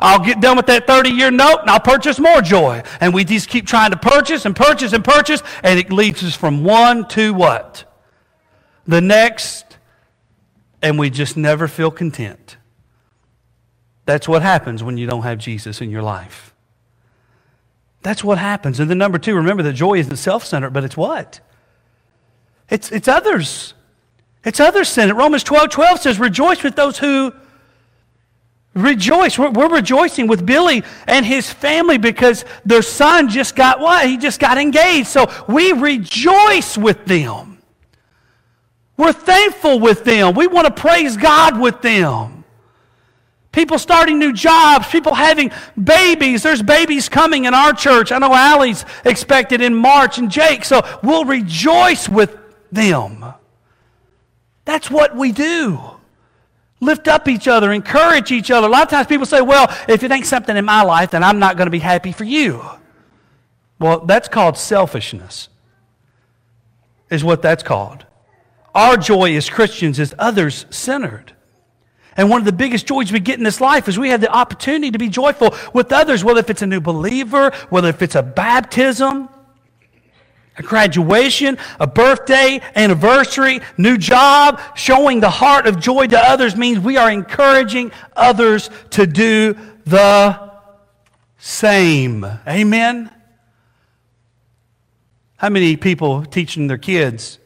I'll 0.00 0.24
get 0.24 0.40
done 0.40 0.56
with 0.56 0.66
that 0.66 0.86
30 0.86 1.10
year 1.10 1.30
note 1.30 1.60
and 1.60 1.70
I'll 1.70 1.80
purchase 1.80 2.18
more 2.18 2.40
joy. 2.40 2.82
And 3.00 3.14
we 3.14 3.24
just 3.24 3.48
keep 3.48 3.66
trying 3.66 3.90
to 3.90 3.96
purchase 3.96 4.44
and 4.44 4.54
purchase 4.54 4.92
and 4.92 5.04
purchase, 5.04 5.42
and 5.62 5.78
it 5.78 5.92
leads 5.92 6.22
us 6.24 6.34
from 6.34 6.64
one 6.64 7.06
to 7.08 7.32
what? 7.32 7.84
The 8.86 9.00
next, 9.00 9.78
and 10.82 10.98
we 10.98 11.10
just 11.10 11.36
never 11.36 11.68
feel 11.68 11.90
content. 11.90 12.56
That's 14.06 14.28
what 14.28 14.42
happens 14.42 14.82
when 14.82 14.98
you 14.98 15.06
don't 15.06 15.22
have 15.22 15.38
Jesus 15.38 15.80
in 15.80 15.90
your 15.90 16.02
life. 16.02 16.54
That's 18.02 18.22
what 18.22 18.36
happens. 18.36 18.80
And 18.80 18.90
then, 18.90 18.98
number 18.98 19.18
two, 19.18 19.34
remember 19.34 19.62
that 19.62 19.72
joy 19.72 19.94
isn't 19.94 20.16
self 20.16 20.44
centered, 20.44 20.74
but 20.74 20.84
it's 20.84 20.96
what? 20.96 21.40
It's, 22.68 22.92
it's 22.92 23.08
others. 23.08 23.72
It's 24.44 24.60
others 24.60 24.88
centered. 24.90 25.14
Romans 25.14 25.42
12 25.42 25.70
12 25.70 26.00
says, 26.00 26.18
Rejoice 26.18 26.62
with 26.62 26.76
those 26.76 26.98
who 26.98 27.32
Rejoice. 28.74 29.38
We're, 29.38 29.50
we're, 29.50 29.68
rejoicing 29.68 30.26
with 30.26 30.44
Billy 30.44 30.82
and 31.06 31.24
his 31.24 31.48
family 31.48 31.96
because 31.96 32.44
their 32.64 32.82
son 32.82 33.28
just 33.28 33.54
got 33.54 33.78
what? 33.78 34.06
He 34.06 34.16
just 34.16 34.40
got 34.40 34.58
engaged. 34.58 35.06
So 35.06 35.30
we 35.48 35.72
rejoice 35.72 36.76
with 36.76 37.04
them. 37.04 37.58
We're 38.96 39.12
thankful 39.12 39.78
with 39.78 40.04
them. 40.04 40.34
We 40.34 40.48
want 40.48 40.66
to 40.66 40.72
praise 40.72 41.16
God 41.16 41.60
with 41.60 41.82
them. 41.82 42.44
People 43.52 43.78
starting 43.78 44.18
new 44.18 44.32
jobs, 44.32 44.88
people 44.88 45.14
having 45.14 45.52
babies. 45.82 46.42
There's 46.42 46.62
babies 46.62 47.08
coming 47.08 47.44
in 47.44 47.54
our 47.54 47.72
church. 47.72 48.10
I 48.10 48.18
know 48.18 48.34
Allie's 48.34 48.84
expected 49.04 49.60
in 49.60 49.72
March 49.76 50.18
and 50.18 50.28
Jake. 50.28 50.64
So 50.64 50.82
we'll 51.04 51.24
rejoice 51.24 52.08
with 52.08 52.36
them. 52.72 53.24
That's 54.64 54.90
what 54.90 55.14
we 55.14 55.30
do 55.30 55.93
lift 56.80 57.08
up 57.08 57.28
each 57.28 57.48
other, 57.48 57.72
encourage 57.72 58.30
each 58.30 58.50
other. 58.50 58.66
A 58.66 58.70
lot 58.70 58.82
of 58.82 58.88
times 58.90 59.06
people 59.06 59.26
say, 59.26 59.40
well, 59.40 59.66
if 59.88 60.02
it 60.02 60.10
ain't 60.10 60.26
something 60.26 60.56
in 60.56 60.64
my 60.64 60.82
life, 60.82 61.10
then 61.10 61.22
I'm 61.22 61.38
not 61.38 61.56
going 61.56 61.66
to 61.66 61.70
be 61.70 61.78
happy 61.78 62.12
for 62.12 62.24
you. 62.24 62.62
Well, 63.78 64.00
that's 64.00 64.28
called 64.28 64.56
selfishness, 64.56 65.48
is 67.10 67.24
what 67.24 67.42
that's 67.42 67.62
called. 67.62 68.06
Our 68.74 68.96
joy 68.96 69.36
as 69.36 69.48
Christians 69.48 69.98
is 69.98 70.14
others 70.18 70.66
centered. 70.70 71.32
And 72.16 72.30
one 72.30 72.40
of 72.40 72.44
the 72.44 72.52
biggest 72.52 72.86
joys 72.86 73.10
we 73.10 73.20
get 73.20 73.38
in 73.38 73.44
this 73.44 73.60
life 73.60 73.88
is 73.88 73.98
we 73.98 74.10
have 74.10 74.20
the 74.20 74.32
opportunity 74.32 74.90
to 74.92 74.98
be 74.98 75.08
joyful 75.08 75.54
with 75.72 75.92
others, 75.92 76.22
whether 76.22 76.40
if 76.40 76.50
it's 76.50 76.62
a 76.62 76.66
new 76.66 76.80
believer, 76.80 77.50
whether 77.70 77.88
if 77.88 78.02
it's 78.02 78.14
a 78.14 78.22
baptism, 78.22 79.28
a 80.56 80.62
graduation, 80.62 81.58
a 81.80 81.86
birthday, 81.86 82.60
anniversary, 82.76 83.60
new 83.76 83.98
job, 83.98 84.60
showing 84.74 85.20
the 85.20 85.30
heart 85.30 85.66
of 85.66 85.80
joy 85.80 86.06
to 86.06 86.18
others 86.18 86.54
means 86.54 86.78
we 86.78 86.96
are 86.96 87.10
encouraging 87.10 87.90
others 88.16 88.70
to 88.90 89.06
do 89.06 89.56
the 89.84 90.52
same. 91.38 92.24
Amen? 92.46 93.10
How 95.36 95.48
many 95.48 95.76
people 95.76 96.24
teaching 96.24 96.68
their 96.68 96.78
kids 96.78 97.38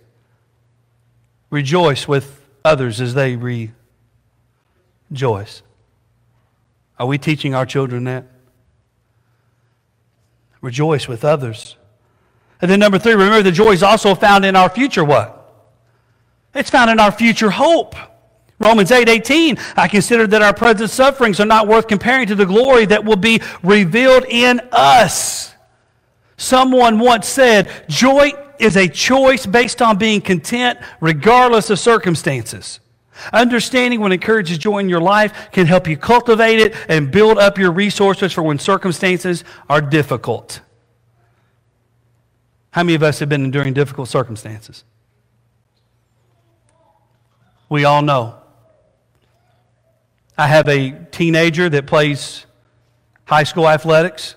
rejoice 1.51 2.07
with 2.07 2.45
others 2.65 3.01
as 3.01 3.15
they 3.15 3.37
rejoice? 5.11 5.63
Are 6.99 7.07
we 7.07 7.17
teaching 7.17 7.55
our 7.55 7.65
children 7.65 8.05
that? 8.05 8.27
Rejoice 10.61 11.09
with 11.09 11.25
others. 11.25 11.78
And 12.61 12.71
then 12.71 12.81
number 12.81 12.99
three, 12.99 13.13
remember 13.13 13.43
the 13.43 13.53
joy 13.53 13.73
is 13.73 13.83
also 13.83 14.15
found 14.15 14.45
in 14.45 14.57
our 14.57 14.69
future 14.69 15.05
what? 15.05 15.35
It's 16.55 16.71
found 16.71 16.91
in 16.91 16.99
our 16.99 17.13
future 17.13 17.51
hope. 17.51 17.95
Romans 18.59 18.91
8 18.91 19.09
18, 19.09 19.57
I 19.77 19.87
consider 19.87 20.27
that 20.27 20.43
our 20.43 20.53
present 20.53 20.91
sufferings 20.91 21.39
are 21.39 21.47
not 21.47 21.69
worth 21.69 21.87
comparing 21.87 22.27
to 22.27 22.35
the 22.35 22.47
glory 22.47 22.87
that 22.87 23.05
will 23.05 23.17
be 23.17 23.41
revealed 23.63 24.25
in 24.29 24.61
us. 24.73 25.55
Someone 26.37 26.99
once 26.99 27.29
said, 27.29 27.71
Joy 27.89 28.33
is 28.59 28.77
a 28.77 28.89
choice 28.89 29.47
based 29.47 29.81
on 29.81 29.99
being 29.99 30.21
content 30.21 30.79
regardless 31.01 31.71
of 31.71 31.79
circumstances. 31.79 32.81
Understanding 33.33 34.01
what 34.01 34.13
encourages 34.13 34.59
joy 34.59 34.79
in 34.79 34.89
your 34.89 35.01
life 35.01 35.51
can 35.51 35.67
help 35.67 35.89
you 35.89 35.97
cultivate 35.97 36.61
it 36.61 36.75
and 36.89 37.11
build 37.11 37.39
up 37.39 37.59
your 37.59 37.73
resources 37.73 38.33
for 38.33 38.43
when 38.43 38.59
circumstances 38.59 39.45
are 39.69 39.81
difficult. 39.81 40.61
How 42.71 42.83
many 42.83 42.95
of 42.95 43.03
us 43.03 43.19
have 43.19 43.29
been 43.29 43.45
enduring 43.45 43.75
difficult 43.75 44.09
circumstances? 44.09 44.85
We 47.69 47.85
all 47.85 48.03
know. 48.03 48.37
I 50.37 50.47
have 50.47 50.69
a 50.69 50.93
teenager 51.11 51.69
that 51.69 51.87
plays 51.87 52.47
high 53.25 53.43
school 53.43 53.69
athletics. 53.69 54.37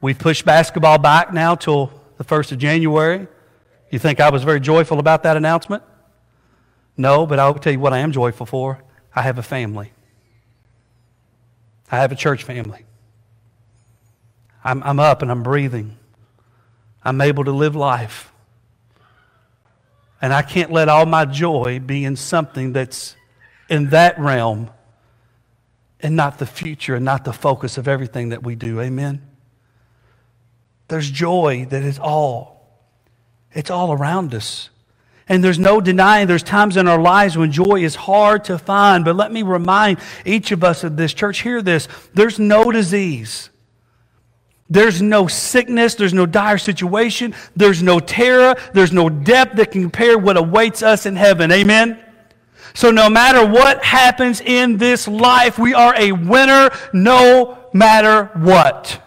We've 0.00 0.18
pushed 0.18 0.44
basketball 0.44 0.98
back 0.98 1.32
now 1.32 1.56
till 1.56 1.92
the 2.16 2.24
1st 2.24 2.52
of 2.52 2.58
January. 2.58 3.26
You 3.90 3.98
think 3.98 4.20
I 4.20 4.30
was 4.30 4.44
very 4.44 4.60
joyful 4.60 5.00
about 5.00 5.24
that 5.24 5.36
announcement? 5.36 5.82
No, 6.96 7.26
but 7.26 7.38
I'll 7.38 7.54
tell 7.54 7.72
you 7.72 7.80
what 7.80 7.92
I 7.92 7.98
am 7.98 8.12
joyful 8.12 8.46
for. 8.46 8.82
I 9.14 9.22
have 9.22 9.38
a 9.38 9.42
family. 9.42 9.92
I 11.90 11.96
have 11.96 12.12
a 12.12 12.16
church 12.16 12.44
family. 12.44 12.84
I'm, 14.62 14.82
I'm 14.82 15.00
up 15.00 15.22
and 15.22 15.30
I'm 15.30 15.42
breathing. 15.42 15.97
I'm 17.04 17.20
able 17.20 17.44
to 17.44 17.52
live 17.52 17.76
life. 17.76 18.32
And 20.20 20.32
I 20.32 20.42
can't 20.42 20.72
let 20.72 20.88
all 20.88 21.06
my 21.06 21.24
joy 21.24 21.78
be 21.78 22.04
in 22.04 22.16
something 22.16 22.72
that's 22.72 23.14
in 23.68 23.90
that 23.90 24.18
realm 24.18 24.70
and 26.00 26.16
not 26.16 26.38
the 26.38 26.46
future 26.46 26.94
and 26.94 27.04
not 27.04 27.24
the 27.24 27.32
focus 27.32 27.78
of 27.78 27.88
everything 27.88 28.30
that 28.30 28.42
we 28.42 28.54
do. 28.54 28.80
Amen. 28.80 29.22
There's 30.88 31.10
joy 31.10 31.66
that 31.70 31.82
is 31.82 31.98
all. 31.98 32.82
It's 33.52 33.70
all 33.70 33.92
around 33.92 34.34
us. 34.34 34.70
And 35.28 35.44
there's 35.44 35.58
no 35.58 35.80
denying 35.80 36.26
there's 36.26 36.42
times 36.42 36.76
in 36.76 36.88
our 36.88 37.00
lives 37.00 37.36
when 37.36 37.52
joy 37.52 37.84
is 37.84 37.94
hard 37.94 38.44
to 38.44 38.58
find. 38.58 39.04
But 39.04 39.16
let 39.16 39.30
me 39.30 39.42
remind 39.42 39.98
each 40.24 40.52
of 40.52 40.64
us 40.64 40.84
of 40.84 40.96
this 40.96 41.12
church, 41.12 41.42
hear 41.42 41.60
this. 41.60 41.86
There's 42.14 42.38
no 42.38 42.72
disease. 42.72 43.50
There's 44.70 45.00
no 45.00 45.26
sickness. 45.26 45.94
There's 45.94 46.14
no 46.14 46.26
dire 46.26 46.58
situation. 46.58 47.34
There's 47.56 47.82
no 47.82 48.00
terror. 48.00 48.54
There's 48.74 48.92
no 48.92 49.08
depth 49.08 49.56
that 49.56 49.70
can 49.70 49.82
compare 49.82 50.18
what 50.18 50.36
awaits 50.36 50.82
us 50.82 51.06
in 51.06 51.16
heaven. 51.16 51.50
Amen? 51.50 51.98
So 52.74 52.90
no 52.90 53.08
matter 53.08 53.46
what 53.46 53.82
happens 53.82 54.40
in 54.40 54.76
this 54.76 55.08
life, 55.08 55.58
we 55.58 55.74
are 55.74 55.94
a 55.96 56.12
winner 56.12 56.70
no 56.92 57.58
matter 57.72 58.26
what. 58.34 59.02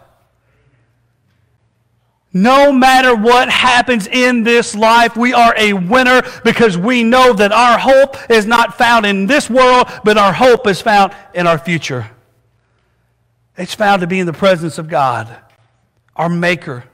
No 2.34 2.72
matter 2.72 3.14
what 3.14 3.50
happens 3.50 4.08
in 4.08 4.44
this 4.44 4.74
life, 4.74 5.18
we 5.18 5.34
are 5.34 5.54
a 5.58 5.74
winner 5.74 6.22
because 6.44 6.78
we 6.78 7.04
know 7.04 7.34
that 7.34 7.52
our 7.52 7.78
hope 7.78 8.16
is 8.32 8.46
not 8.46 8.78
found 8.78 9.06
in 9.06 9.28
this 9.28 9.50
world, 9.50 9.90
but 10.06 10.18
our 10.18 10.32
hope 10.32 10.66
is 10.66 10.82
found 10.82 11.14
in 11.34 11.46
our 11.46 11.58
future. 11.58 12.10
It's 13.58 13.76
found 13.76 14.00
to 14.02 14.08
be 14.08 14.20
in 14.20 14.28
the 14.28 14.34
presence 14.34 14.78
of 14.78 14.88
God, 14.88 15.36
our 16.16 16.30
Maker, 16.30 16.86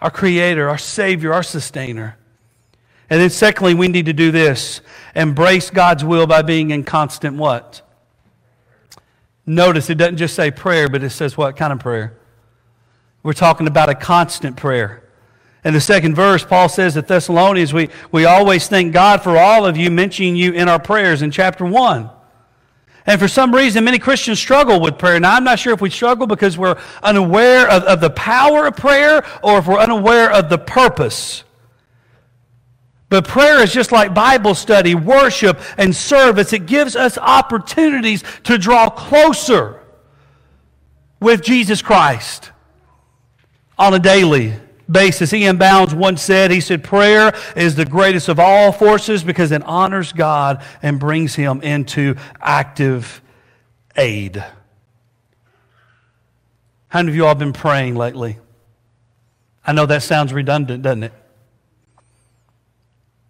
our 0.00 0.10
Creator, 0.10 0.68
our 0.68 0.78
Savior, 0.78 1.32
our 1.32 1.42
Sustainer. 1.42 2.16
And 3.08 3.20
then, 3.20 3.30
secondly, 3.30 3.74
we 3.74 3.88
need 3.88 4.06
to 4.06 4.12
do 4.12 4.30
this 4.30 4.80
embrace 5.14 5.70
God's 5.70 6.04
will 6.04 6.26
by 6.26 6.42
being 6.42 6.70
in 6.70 6.84
constant 6.84 7.36
what? 7.36 7.82
Notice 9.44 9.90
it 9.90 9.96
doesn't 9.96 10.16
just 10.16 10.34
say 10.34 10.50
prayer, 10.50 10.88
but 10.88 11.02
it 11.02 11.10
says 11.10 11.36
what 11.36 11.56
kind 11.56 11.72
of 11.72 11.80
prayer? 11.80 12.16
We're 13.22 13.32
talking 13.32 13.66
about 13.66 13.88
a 13.88 13.94
constant 13.94 14.56
prayer. 14.56 15.02
In 15.64 15.74
the 15.74 15.80
second 15.80 16.14
verse, 16.14 16.44
Paul 16.44 16.68
says 16.68 16.94
that 16.94 17.08
Thessalonians, 17.08 17.72
we, 17.74 17.90
we 18.12 18.24
always 18.24 18.68
thank 18.68 18.94
God 18.94 19.22
for 19.22 19.36
all 19.36 19.66
of 19.66 19.76
you, 19.76 19.90
mentioning 19.90 20.36
you 20.36 20.52
in 20.52 20.68
our 20.68 20.78
prayers 20.78 21.20
in 21.20 21.30
chapter 21.30 21.66
1. 21.66 22.10
And 23.10 23.18
for 23.18 23.26
some 23.26 23.52
reason, 23.52 23.82
many 23.82 23.98
Christians 23.98 24.38
struggle 24.38 24.78
with 24.78 24.96
prayer. 24.96 25.18
Now, 25.18 25.34
I'm 25.34 25.42
not 25.42 25.58
sure 25.58 25.74
if 25.74 25.80
we 25.80 25.90
struggle 25.90 26.28
because 26.28 26.56
we're 26.56 26.80
unaware 27.02 27.68
of, 27.68 27.82
of 27.82 28.00
the 28.00 28.10
power 28.10 28.66
of 28.68 28.76
prayer 28.76 29.26
or 29.42 29.58
if 29.58 29.66
we're 29.66 29.80
unaware 29.80 30.30
of 30.30 30.48
the 30.48 30.58
purpose. 30.58 31.42
But 33.08 33.26
prayer 33.26 33.64
is 33.64 33.72
just 33.72 33.90
like 33.90 34.14
Bible 34.14 34.54
study, 34.54 34.94
worship, 34.94 35.58
and 35.76 35.92
service. 35.92 36.52
It 36.52 36.66
gives 36.66 36.94
us 36.94 37.18
opportunities 37.18 38.22
to 38.44 38.56
draw 38.56 38.88
closer 38.88 39.80
with 41.18 41.42
Jesus 41.42 41.82
Christ 41.82 42.52
on 43.76 43.92
a 43.92 43.98
daily 43.98 44.52
basis. 44.90 45.32
E.M. 45.32 45.56
Bounds 45.56 45.94
once 45.94 46.22
said, 46.22 46.50
he 46.50 46.60
said, 46.60 46.82
prayer 46.82 47.32
is 47.56 47.76
the 47.76 47.84
greatest 47.84 48.28
of 48.28 48.38
all 48.38 48.72
forces 48.72 49.22
because 49.22 49.52
it 49.52 49.62
honors 49.62 50.12
God 50.12 50.62
and 50.82 50.98
brings 50.98 51.34
him 51.34 51.60
into 51.62 52.16
active 52.40 53.22
aid. 53.96 54.44
How 56.88 56.98
many 56.98 57.10
of 57.10 57.14
you 57.14 57.26
all 57.26 57.34
been 57.34 57.52
praying 57.52 57.94
lately? 57.94 58.38
I 59.64 59.72
know 59.72 59.86
that 59.86 60.02
sounds 60.02 60.32
redundant, 60.32 60.82
doesn't 60.82 61.04
it? 61.04 61.12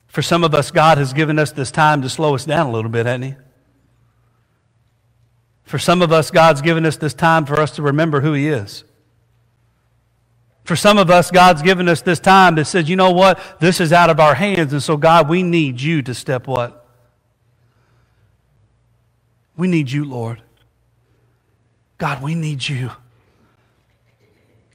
For 0.07 0.23
some 0.23 0.43
of 0.43 0.55
us, 0.55 0.71
God 0.71 0.99
has 0.99 1.13
given 1.13 1.39
us 1.39 1.53
this 1.53 1.71
time 1.71 2.03
to 2.03 2.09
slow 2.09 2.35
us 2.35 2.45
down 2.45 2.67
a 2.67 2.73
little 2.73 2.91
bit, 2.91 3.07
hasn't 3.07 3.25
He? 3.25 3.35
For 5.63 5.79
some 5.79 6.03
of 6.03 6.11
us, 6.11 6.31
God's 6.33 6.63
given 6.63 6.85
us 6.85 6.97
this 6.97 7.15
time 7.15 7.47
for 7.47 7.61
us 7.61 7.73
to 7.77 7.83
remember 7.83 8.21
who 8.23 8.33
He 8.33 8.49
is. 8.49 8.85
For 10.71 10.77
some 10.77 10.99
of 10.99 11.11
us, 11.11 11.33
God's 11.33 11.63
given 11.63 11.89
us 11.89 12.01
this 12.01 12.21
time 12.21 12.55
that 12.55 12.67
says, 12.67 12.89
you 12.89 12.95
know 12.95 13.11
what? 13.11 13.41
This 13.59 13.81
is 13.81 13.93
out 13.93 14.09
of 14.09 14.21
our 14.21 14.37
hands. 14.37 14.73
And 14.73 14.81
so, 14.81 14.97
God, 14.97 15.29
we 15.29 15.43
need 15.43 15.81
you 15.81 16.01
to 16.03 16.15
step 16.15 16.47
what? 16.47 16.87
We 19.57 19.67
need 19.67 19.91
you, 19.91 20.05
Lord. 20.05 20.41
God, 21.99 22.23
we 22.23 22.37
need 22.37 22.69
you. 22.69 22.93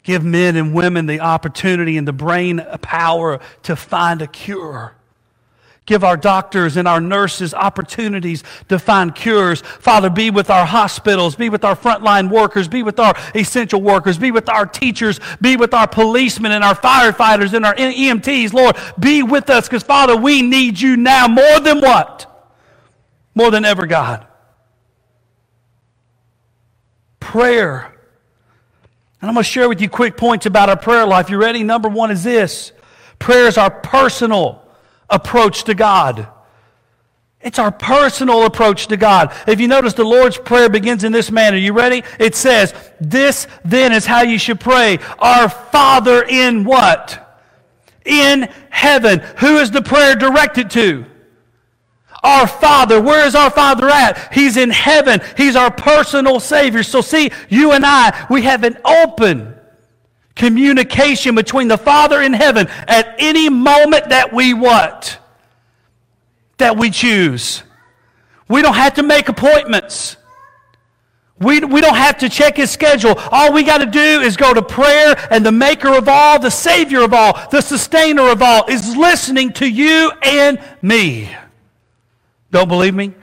Give 0.03 0.21
men 0.21 0.57
and 0.57 0.73
women 0.73 1.05
the 1.05 1.21
opportunity 1.21 1.95
and 1.97 2.05
the 2.05 2.11
brain 2.11 2.61
power 2.81 3.39
to 3.63 3.77
find 3.77 4.21
a 4.21 4.27
cure. 4.27 4.97
Give 5.85 6.03
our 6.03 6.17
doctors 6.17 6.77
and 6.77 6.87
our 6.87 6.99
nurses 6.99 7.53
opportunities 7.53 8.43
to 8.69 8.79
find 8.79 9.13
cures. 9.13 9.61
Father, 9.61 10.09
be 10.09 10.31
with 10.31 10.49
our 10.49 10.65
hospitals, 10.65 11.35
be 11.35 11.49
with 11.49 11.63
our 11.63 11.75
frontline 11.75 12.31
workers, 12.31 12.67
be 12.67 12.81
with 12.81 12.99
our 12.99 13.13
essential 13.35 13.79
workers, 13.79 14.17
be 14.17 14.31
with 14.31 14.49
our 14.49 14.65
teachers, 14.65 15.19
be 15.41 15.57
with 15.57 15.75
our 15.75 15.87
policemen 15.87 16.51
and 16.53 16.63
our 16.63 16.73
firefighters 16.73 17.53
and 17.53 17.65
our 17.65 17.75
EMTs. 17.75 18.51
Lord, 18.51 18.75
be 18.99 19.21
with 19.21 19.51
us 19.51 19.67
because, 19.67 19.83
Father, 19.83 20.17
we 20.17 20.41
need 20.41 20.79
you 20.79 20.97
now 20.97 21.27
more 21.27 21.59
than 21.59 21.79
what? 21.81 22.31
More 23.35 23.51
than 23.51 23.63
ever, 23.63 23.85
God. 23.85 24.25
Prayer. 27.19 27.93
And 29.21 29.29
I'm 29.29 29.35
going 29.35 29.43
to 29.43 29.49
share 29.49 29.69
with 29.69 29.81
you 29.81 29.89
quick 29.89 30.17
points 30.17 30.47
about 30.47 30.69
our 30.69 30.77
prayer 30.77 31.05
life. 31.05 31.29
You 31.29 31.37
ready? 31.37 31.61
Number 31.61 31.89
one 31.89 32.09
is 32.09 32.23
this 32.23 32.71
prayer 33.19 33.47
is 33.47 33.57
our 33.59 33.69
personal 33.69 34.64
approach 35.09 35.63
to 35.65 35.73
God. 35.73 36.27
It's 37.45 37.59
our 37.59 37.71
personal 37.71 38.45
approach 38.45 38.87
to 38.87 38.97
God. 38.97 39.31
If 39.47 39.59
you 39.59 39.67
notice, 39.67 39.93
the 39.93 40.03
Lord's 40.03 40.35
Prayer 40.35 40.67
begins 40.67 41.03
in 41.03 41.11
this 41.11 41.29
manner. 41.29 41.57
You 41.57 41.73
ready? 41.73 42.03
It 42.19 42.33
says, 42.33 42.73
This 42.99 43.47
then 43.63 43.93
is 43.93 44.03
how 44.03 44.23
you 44.23 44.39
should 44.39 44.59
pray. 44.59 44.97
Our 45.19 45.47
Father 45.47 46.23
in 46.23 46.63
what? 46.63 47.21
In 48.03 48.49
heaven. 48.71 49.19
Who 49.37 49.57
is 49.57 49.69
the 49.69 49.83
prayer 49.83 50.15
directed 50.15 50.71
to? 50.71 51.05
Our 52.23 52.47
Father. 52.47 52.99
Where 52.99 53.27
is 53.27 53.35
our 53.35 53.51
Father 53.51 53.89
at? 53.89 54.33
He's 54.33 54.57
in 54.57 54.71
heaven. 54.71 55.21
He's 55.37 55.55
our 55.55 55.69
personal 55.69 56.39
Savior. 56.39 56.81
So, 56.81 57.01
see, 57.01 57.31
you 57.47 57.73
and 57.73 57.85
I, 57.85 58.25
we 58.27 58.41
have 58.41 58.63
an 58.63 58.79
open 58.83 59.55
communication 60.35 61.35
between 61.35 61.67
the 61.67 61.77
Father 61.77 62.21
in 62.21 62.33
heaven 62.33 62.67
at 62.87 63.15
any 63.17 63.49
moment 63.49 64.09
that 64.09 64.33
we 64.33 64.53
what? 64.53 65.17
That 66.57 66.77
we 66.77 66.89
choose. 66.89 67.63
We 68.47 68.61
don't 68.61 68.75
have 68.75 68.95
to 68.95 69.03
make 69.03 69.29
appointments. 69.29 70.17
We, 71.39 71.59
we 71.59 71.81
don't 71.81 71.95
have 71.95 72.19
to 72.19 72.29
check 72.29 72.55
his 72.55 72.71
schedule. 72.71 73.15
All 73.31 73.51
we 73.51 73.63
got 73.63 73.79
to 73.79 73.85
do 73.85 74.21
is 74.21 74.37
go 74.37 74.53
to 74.53 74.61
prayer, 74.61 75.15
and 75.29 75.45
the 75.45 75.51
maker 75.51 75.89
of 75.89 76.07
all, 76.07 76.39
the 76.39 76.51
savior 76.51 77.01
of 77.01 77.13
all, 77.13 77.49
the 77.49 77.59
sustainer 77.59 78.29
of 78.29 78.41
all 78.41 78.65
is 78.69 78.95
listening 78.95 79.51
to 79.53 79.69
you 79.69 80.11
and 80.21 80.59
me. 80.81 81.35
Don't 82.51 82.69
believe 82.69 82.95
me? 82.95 83.13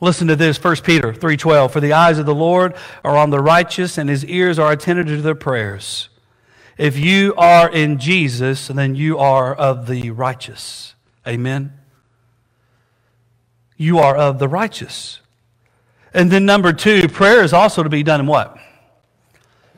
Listen 0.00 0.28
to 0.28 0.36
this, 0.36 0.58
1 0.58 0.76
Peter 0.82 1.12
3:12, 1.12 1.72
for 1.72 1.80
the 1.80 1.92
eyes 1.92 2.18
of 2.18 2.26
the 2.26 2.34
Lord 2.34 2.74
are 3.02 3.16
on 3.16 3.30
the 3.30 3.40
righteous 3.40 3.96
and 3.96 4.10
his 4.10 4.24
ears 4.26 4.58
are 4.58 4.70
attentive 4.70 5.06
to 5.06 5.22
their 5.22 5.34
prayers. 5.34 6.10
If 6.76 6.98
you 6.98 7.34
are 7.36 7.70
in 7.70 7.98
Jesus, 7.98 8.68
then 8.68 8.94
you 8.94 9.18
are 9.18 9.54
of 9.54 9.86
the 9.86 10.10
righteous. 10.10 10.94
Amen. 11.26 11.72
You 13.78 13.98
are 13.98 14.14
of 14.14 14.38
the 14.38 14.48
righteous. 14.48 15.20
And 16.12 16.30
then 16.30 16.44
number 16.44 16.72
2, 16.74 17.08
prayer 17.08 17.42
is 17.42 17.54
also 17.54 17.82
to 17.82 17.88
be 17.88 18.02
done 18.02 18.20
in 18.20 18.26
what? 18.26 18.58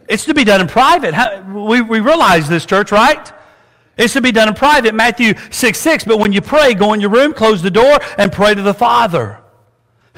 It's 0.08 0.24
to 0.24 0.34
be 0.34 0.44
done 0.44 0.60
in 0.60 0.66
private. 0.66 1.14
We, 1.46 1.80
we 1.80 2.00
realize 2.00 2.48
this, 2.48 2.66
church, 2.66 2.90
right? 2.90 3.32
It's 3.96 4.14
to 4.14 4.20
be 4.20 4.32
done 4.32 4.48
in 4.48 4.54
private. 4.54 4.94
Matthew 4.94 5.34
6 5.50 5.78
6. 5.78 6.04
But 6.04 6.18
when 6.18 6.32
you 6.32 6.40
pray, 6.40 6.74
go 6.74 6.92
in 6.92 7.00
your 7.00 7.10
room, 7.10 7.34
close 7.34 7.62
the 7.62 7.70
door, 7.70 8.00
and 8.16 8.32
pray 8.32 8.54
to 8.54 8.62
the 8.62 8.74
Father 8.74 9.38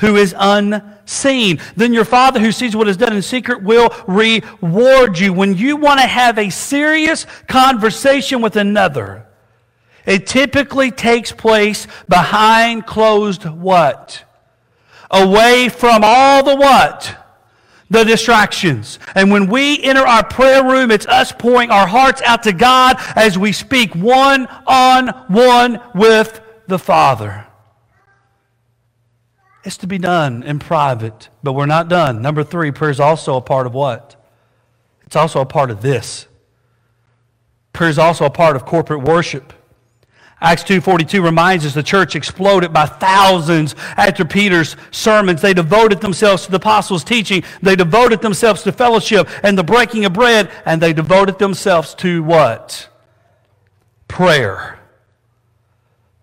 who 0.01 0.17
is 0.17 0.35
unseen. 0.37 1.61
Then 1.77 1.93
your 1.93 2.05
Father 2.05 2.41
who 2.41 2.53
sees 2.53 2.75
what 2.75 2.89
is 2.89 2.97
done 2.97 3.13
in 3.13 3.23
secret 3.23 3.63
will 3.63 3.91
reward 4.07 5.19
you. 5.19 5.33
When 5.33 5.57
you 5.57 5.77
want 5.77 6.01
to 6.01 6.07
have 6.07 6.39
a 6.39 6.51
serious 6.51 7.27
conversation 7.47 8.41
with 8.41 8.57
another, 8.57 9.27
it 10.07 10.27
typically 10.27 10.91
takes 10.91 11.33
place 11.33 11.87
behind 12.09 12.87
closed 12.87 13.45
what? 13.45 14.25
Away 15.11 15.69
from 15.69 16.03
all 16.05 16.43
the 16.45 16.57
what? 16.57 17.17
The 17.91 18.05
distractions. 18.05 18.99
And 19.15 19.31
when 19.31 19.49
we 19.49 19.83
enter 19.83 20.07
our 20.07 20.25
prayer 20.25 20.65
room, 20.65 20.91
it's 20.91 21.07
us 21.07 21.33
pouring 21.33 21.71
our 21.71 21.87
hearts 21.87 22.23
out 22.23 22.45
to 22.45 22.53
God 22.53 22.97
as 23.17 23.37
we 23.37 23.53
speak 23.53 23.95
one 23.95 24.47
on 24.67 25.09
one 25.29 25.81
with 25.95 26.41
the 26.69 26.79
Father. 26.79 27.47
It's 29.63 29.77
to 29.79 29.87
be 29.87 29.99
done 29.99 30.43
in 30.43 30.59
private, 30.59 31.29
but 31.43 31.53
we're 31.53 31.67
not 31.67 31.89
done. 31.89 32.23
Number 32.23 32.43
three, 32.43 32.71
prayer 32.71 32.91
is 32.91 33.01
also 33.01 33.37
a 33.37 33.43
part 33.43 33.67
of 33.67 33.75
what? 33.75 34.17
It's 35.05 35.17
also 35.17 35.41
a 35.41 35.47
part 35.47 35.71
of 35.71 35.83
this. 35.83 36.27
Prayer 37.73 37.91
is 37.91 37.99
also 37.99 38.25
a 38.25 38.31
part 38.31 38.57
of 38.57 38.65
corporate 38.65 39.03
worship. 39.03 39.53
Acts 40.43 40.63
2.42 40.63 41.23
reminds 41.23 41.67
us 41.67 41.75
the 41.75 41.83
church 41.83 42.17
exploded 42.17 42.73
by 42.73 42.87
thousands 42.87 43.75
after 43.97 44.25
Peter's 44.25 44.75
sermons. 44.91 45.43
They 45.43 45.53
devoted 45.53 46.01
themselves 46.01 46.47
to 46.47 46.51
the 46.51 46.57
apostles' 46.57 47.05
teaching. 47.05 47.45
They 47.61 47.77
devoted 47.77 48.23
themselves 48.23 48.63
to 48.63 48.73
fellowship 48.73 49.29
and 49.43 49.59
the 49.59 49.65
breaking 49.65 50.07
of 50.07 50.15
bread. 50.15 50.51
And 50.65 50.81
they 50.81 50.95
devoted 50.95 51.39
themselves 51.39 51.95
to 51.97 52.23
what? 52.23 52.89
Prayer. 54.09 54.79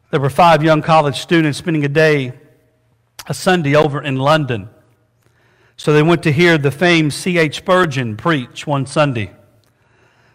There 0.10 0.20
were 0.20 0.32
five 0.32 0.64
young 0.64 0.82
college 0.82 1.20
students 1.20 1.60
spending 1.60 1.86
a 1.86 1.90
day, 1.90 2.34
a 3.28 3.34
Sunday 3.34 3.76
over 3.76 4.02
in 4.02 4.16
London. 4.16 4.70
So 5.76 5.94
they 5.94 6.02
went 6.02 6.24
to 6.24 6.32
hear 6.32 6.58
the 6.58 6.72
famed 6.72 7.14
C.H. 7.14 7.58
Spurgeon 7.58 8.18
preach 8.18 8.66
one 8.66 8.86
Sunday. 8.86 9.32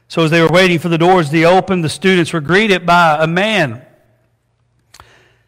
So 0.07 0.23
as 0.25 0.31
they 0.31 0.41
were 0.41 0.49
waiting 0.49 0.79
for 0.79 0.89
the 0.89 0.99
doors 0.99 1.31
to 1.31 1.45
open, 1.45 1.81
the 1.81 1.89
students 1.89 2.33
were 2.33 2.41
greeted 2.41 2.87
by 2.87 3.17
a 3.23 3.27
man. 3.27 3.85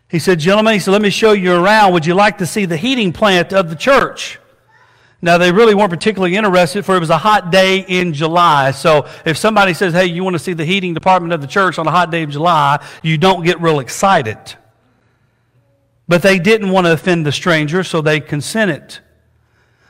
He 0.09 0.19
said, 0.19 0.39
Gentlemen, 0.39 0.75
he 0.75 0.81
said, 0.81 0.93
let 0.93 1.03
me 1.03 1.11
show 1.11 1.33
you 1.33 1.55
around. 1.55 1.93
Would 1.93 2.07
you 2.07 2.15
like 2.15 2.39
to 2.39 2.47
see 2.47 2.65
the 2.65 2.77
heating 2.77 3.13
plant 3.13 3.53
of 3.53 3.69
the 3.69 3.77
church? 3.77 4.39
Now, 5.21 5.39
they 5.39 5.53
really 5.53 5.75
weren't 5.75 5.91
particularly 5.91 6.37
interested, 6.37 6.85
for 6.85 6.97
it 6.97 7.01
was 7.01 7.11
a 7.11 7.19
hot 7.19 7.51
day 7.51 7.79
in 7.79 8.13
July. 8.13 8.73
So, 8.73 9.09
if 9.25 9.39
somebody 9.39 9.75
says, 9.75 9.93
Hey, 9.95 10.07
you 10.07 10.23
want 10.23 10.35
to 10.35 10.39
see 10.39 10.53
the 10.53 10.65
heating 10.65 10.93
department 10.93 11.33
of 11.33 11.41
the 11.41 11.47
church 11.47 11.79
on 11.79 11.87
a 11.87 11.91
hot 11.91 12.11
day 12.11 12.23
of 12.23 12.31
July, 12.31 12.85
you 13.03 13.17
don't 13.17 13.45
get 13.45 13.61
real 13.61 13.81
excited. 13.81 14.39
But 16.07 16.23
they 16.23 16.39
didn't 16.39 16.71
want 16.71 16.87
to 16.87 16.93
offend 16.93 17.25
the 17.25 17.33
stranger, 17.33 17.83
so 17.83 18.01
they 18.01 18.21
consented. 18.21 18.99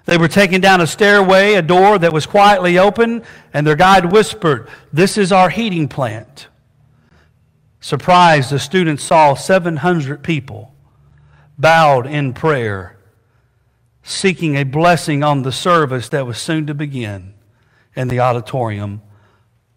They 0.04 0.18
were 0.18 0.28
taken 0.28 0.60
down 0.60 0.80
a 0.80 0.86
stairway, 0.86 1.54
a 1.54 1.62
door 1.62 1.98
that 1.98 2.12
was 2.12 2.26
quietly 2.26 2.78
open, 2.78 3.22
and 3.52 3.66
their 3.66 3.76
guide 3.76 4.12
whispered, 4.12 4.68
This 4.92 5.16
is 5.16 5.32
our 5.32 5.48
heating 5.48 5.88
plant. 5.88 6.48
Surprised, 7.80 8.50
the 8.50 8.58
students 8.58 9.02
saw 9.02 9.34
700 9.34 10.22
people 10.22 10.74
bowed 11.58 12.06
in 12.06 12.32
prayer, 12.32 12.96
seeking 14.02 14.56
a 14.56 14.64
blessing 14.64 15.22
on 15.22 15.42
the 15.42 15.52
service 15.52 16.08
that 16.10 16.26
was 16.26 16.38
soon 16.38 16.66
to 16.66 16.74
begin 16.74 17.34
in 17.96 18.08
the 18.08 18.20
auditorium 18.20 19.02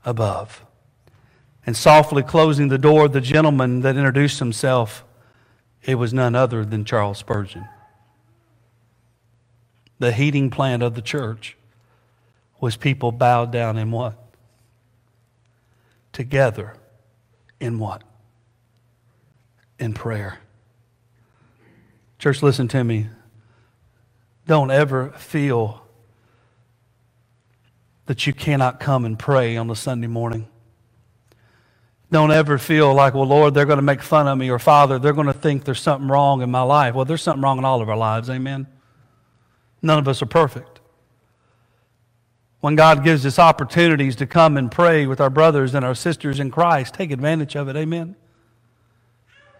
above. 0.05 0.65
And 1.65 1.75
softly 1.75 2.23
closing 2.23 2.69
the 2.69 2.77
door, 2.77 3.07
the 3.07 3.21
gentleman 3.21 3.81
that 3.81 3.97
introduced 3.97 4.39
himself, 4.39 5.03
it 5.87 5.95
was 5.95 6.13
none 6.13 6.35
other 6.35 6.63
than 6.63 6.85
Charles 6.85 7.17
Spurgeon 7.17 7.67
the 9.99 10.11
heating 10.11 10.49
plant 10.49 10.83
of 10.83 10.95
the 10.95 11.01
church 11.01 11.57
was 12.59 12.75
people 12.75 13.11
bowed 13.11 13.51
down 13.51 13.77
in 13.77 13.91
what? 13.91 14.15
Together 16.11 16.75
in 17.59 17.79
what? 17.79 18.03
In 19.79 19.93
prayer. 19.93 20.39
Church, 22.19 22.41
listen 22.41 22.67
to 22.69 22.83
me. 22.83 23.07
Don't 24.47 24.71
ever 24.71 25.09
feel 25.11 25.83
that 28.05 28.25
you 28.25 28.33
cannot 28.33 28.79
come 28.79 29.05
and 29.05 29.19
pray 29.19 29.57
on 29.57 29.67
the 29.67 29.75
Sunday 29.75 30.07
morning. 30.07 30.47
Don't 32.09 32.31
ever 32.31 32.57
feel 32.57 32.93
like, 32.93 33.13
well, 33.13 33.25
Lord, 33.25 33.53
they're 33.53 33.65
going 33.65 33.79
to 33.79 33.83
make 33.83 34.01
fun 34.01 34.27
of 34.27 34.37
me, 34.37 34.49
or 34.49 34.59
Father, 34.59 34.97
they're 34.97 35.13
going 35.13 35.27
to 35.27 35.33
think 35.33 35.65
there's 35.65 35.81
something 35.81 36.07
wrong 36.07 36.41
in 36.41 36.49
my 36.49 36.61
life. 36.61 36.95
Well, 36.95 37.03
there's 37.03 37.21
something 37.21 37.41
wrong 37.41 37.57
in 37.57 37.65
all 37.65 37.81
of 37.81 37.89
our 37.89 37.97
lives. 37.97 38.29
Amen. 38.29 38.67
None 39.81 39.99
of 39.99 40.07
us 40.07 40.21
are 40.21 40.27
perfect. 40.27 40.79
When 42.61 42.75
God 42.75 43.03
gives 43.03 43.25
us 43.25 43.37
opportunities 43.37 44.15
to 44.17 44.25
come 44.25 44.57
and 44.57 44.71
pray 44.71 45.05
with 45.05 45.19
our 45.19 45.29
brothers 45.29 45.75
and 45.75 45.85
our 45.85 45.93
sisters 45.93 46.39
in 46.39 46.49
Christ, 46.49 46.93
take 46.93 47.11
advantage 47.11 47.55
of 47.55 47.67
it. 47.67 47.75
Amen. 47.75 48.15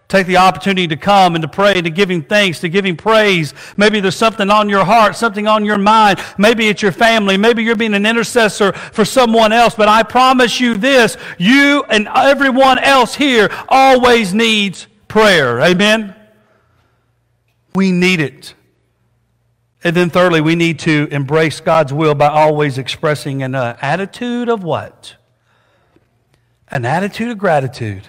Take 0.08 0.26
the 0.26 0.38
opportunity 0.38 0.88
to 0.88 0.96
come 0.96 1.34
and 1.34 1.42
to 1.42 1.48
pray, 1.48 1.74
and 1.74 1.84
to 1.84 1.90
give 1.90 2.10
Him 2.10 2.22
thanks, 2.22 2.60
to 2.60 2.70
give 2.70 2.86
Him 2.86 2.96
praise. 2.96 3.52
Maybe 3.76 4.00
there's 4.00 4.16
something 4.16 4.50
on 4.50 4.70
your 4.70 4.86
heart, 4.86 5.16
something 5.16 5.46
on 5.46 5.66
your 5.66 5.76
mind. 5.76 6.18
Maybe 6.38 6.68
it's 6.68 6.80
your 6.80 6.92
family. 6.92 7.36
Maybe 7.36 7.62
you're 7.62 7.76
being 7.76 7.92
an 7.92 8.06
intercessor 8.06 8.72
for 8.72 9.04
someone 9.04 9.52
else. 9.52 9.74
But 9.74 9.88
I 9.88 10.02
promise 10.02 10.60
you 10.60 10.74
this 10.74 11.18
you 11.36 11.84
and 11.90 12.08
everyone 12.08 12.78
else 12.78 13.14
here 13.14 13.50
always 13.68 14.32
needs 14.32 14.86
prayer. 15.08 15.60
Amen? 15.60 16.14
We 17.74 17.92
need 17.92 18.20
it. 18.20 18.54
And 19.84 19.94
then, 19.94 20.08
thirdly, 20.08 20.40
we 20.40 20.54
need 20.56 20.78
to 20.80 21.06
embrace 21.10 21.60
God's 21.60 21.92
will 21.92 22.14
by 22.14 22.28
always 22.28 22.78
expressing 22.78 23.42
an 23.42 23.54
uh, 23.54 23.76
attitude 23.80 24.48
of 24.48 24.64
what? 24.64 25.16
An 26.68 26.84
attitude 26.84 27.30
of 27.30 27.38
gratitude. 27.38 28.08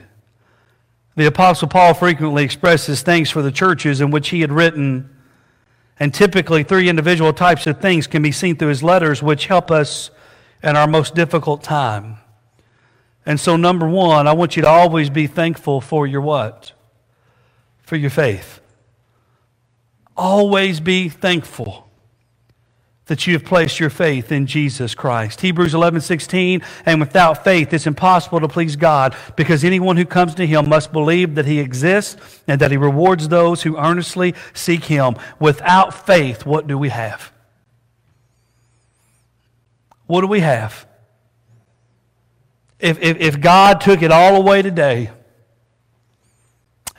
The 1.19 1.25
Apostle 1.25 1.67
Paul 1.67 1.93
frequently 1.95 2.45
expresses 2.45 3.01
thanks 3.01 3.29
for 3.29 3.41
the 3.41 3.51
churches 3.51 3.99
in 3.99 4.10
which 4.10 4.29
he 4.29 4.39
had 4.39 4.53
written, 4.53 5.13
and 5.99 6.13
typically, 6.13 6.63
three 6.63 6.88
individual 6.88 7.34
types 7.34 7.67
of 7.67 7.82
things 7.82 8.08
can 8.08 8.21
be 8.21 8.32
seen 8.32 8.55
through 8.55 8.69
his 8.69 8.84
letters, 8.84 9.21
which 9.21 9.47
help 9.47 9.69
us 9.69 10.12
in 10.63 10.77
our 10.77 10.88
most 10.88 11.15
difficult 11.15 11.62
time. 11.62 12.19
And 13.25 13.38
so, 13.38 13.58
number 13.58 13.86
one, 13.86 14.29
I 14.29 14.32
want 14.32 14.55
you 14.55 14.62
to 14.62 14.69
always 14.69 15.10
be 15.10 15.27
thankful 15.27 15.82
for 15.82 16.08
your 16.08 16.21
what? 16.21 16.71
For 17.82 17.97
your 17.97 18.12
faith 18.12 18.62
always 20.15 20.79
be 20.79 21.10
thankful 21.10 21.88
that 23.10 23.28
you 23.28 23.34
have 23.34 23.43
placed 23.43 23.80
your 23.80 23.89
faith 23.89 24.32
in 24.32 24.45
Jesus 24.48 24.95
Christ. 24.95 25.41
Hebrews 25.41 25.74
11, 25.74 26.02
16, 26.02 26.62
and 26.86 27.00
without 27.00 27.43
faith 27.43 27.74
it's 27.74 27.86
impossible 27.86 28.39
to 28.39 28.48
please 28.48 28.76
God 28.76 29.15
because 29.36 29.63
anyone 29.63 29.98
who 29.98 30.06
comes 30.06 30.36
to 30.36 30.48
him 30.48 30.69
must 30.69 30.93
believe 30.93 31.36
that 31.36 31.45
he 31.45 31.60
exists 31.60 32.41
and 32.48 32.62
that 32.62 32.72
he 32.72 32.78
rewards 32.78 33.28
those 33.28 33.63
who 33.63 33.78
earnestly 33.78 34.34
seek 34.54 34.86
him. 34.86 35.15
Without 35.39 36.06
faith, 36.06 36.45
what 36.45 36.67
do 36.67 36.78
we 36.78 36.89
have? 36.89 37.32
What 40.06 40.22
do 40.22 40.28
we 40.28 40.39
have? 40.39 40.88
If, 42.80 43.02
if, 43.02 43.17
if 43.17 43.41
God 43.41 43.82
took 43.82 44.02
it 44.02 44.12
all 44.12 44.36
away 44.36 44.62
today, 44.62 45.12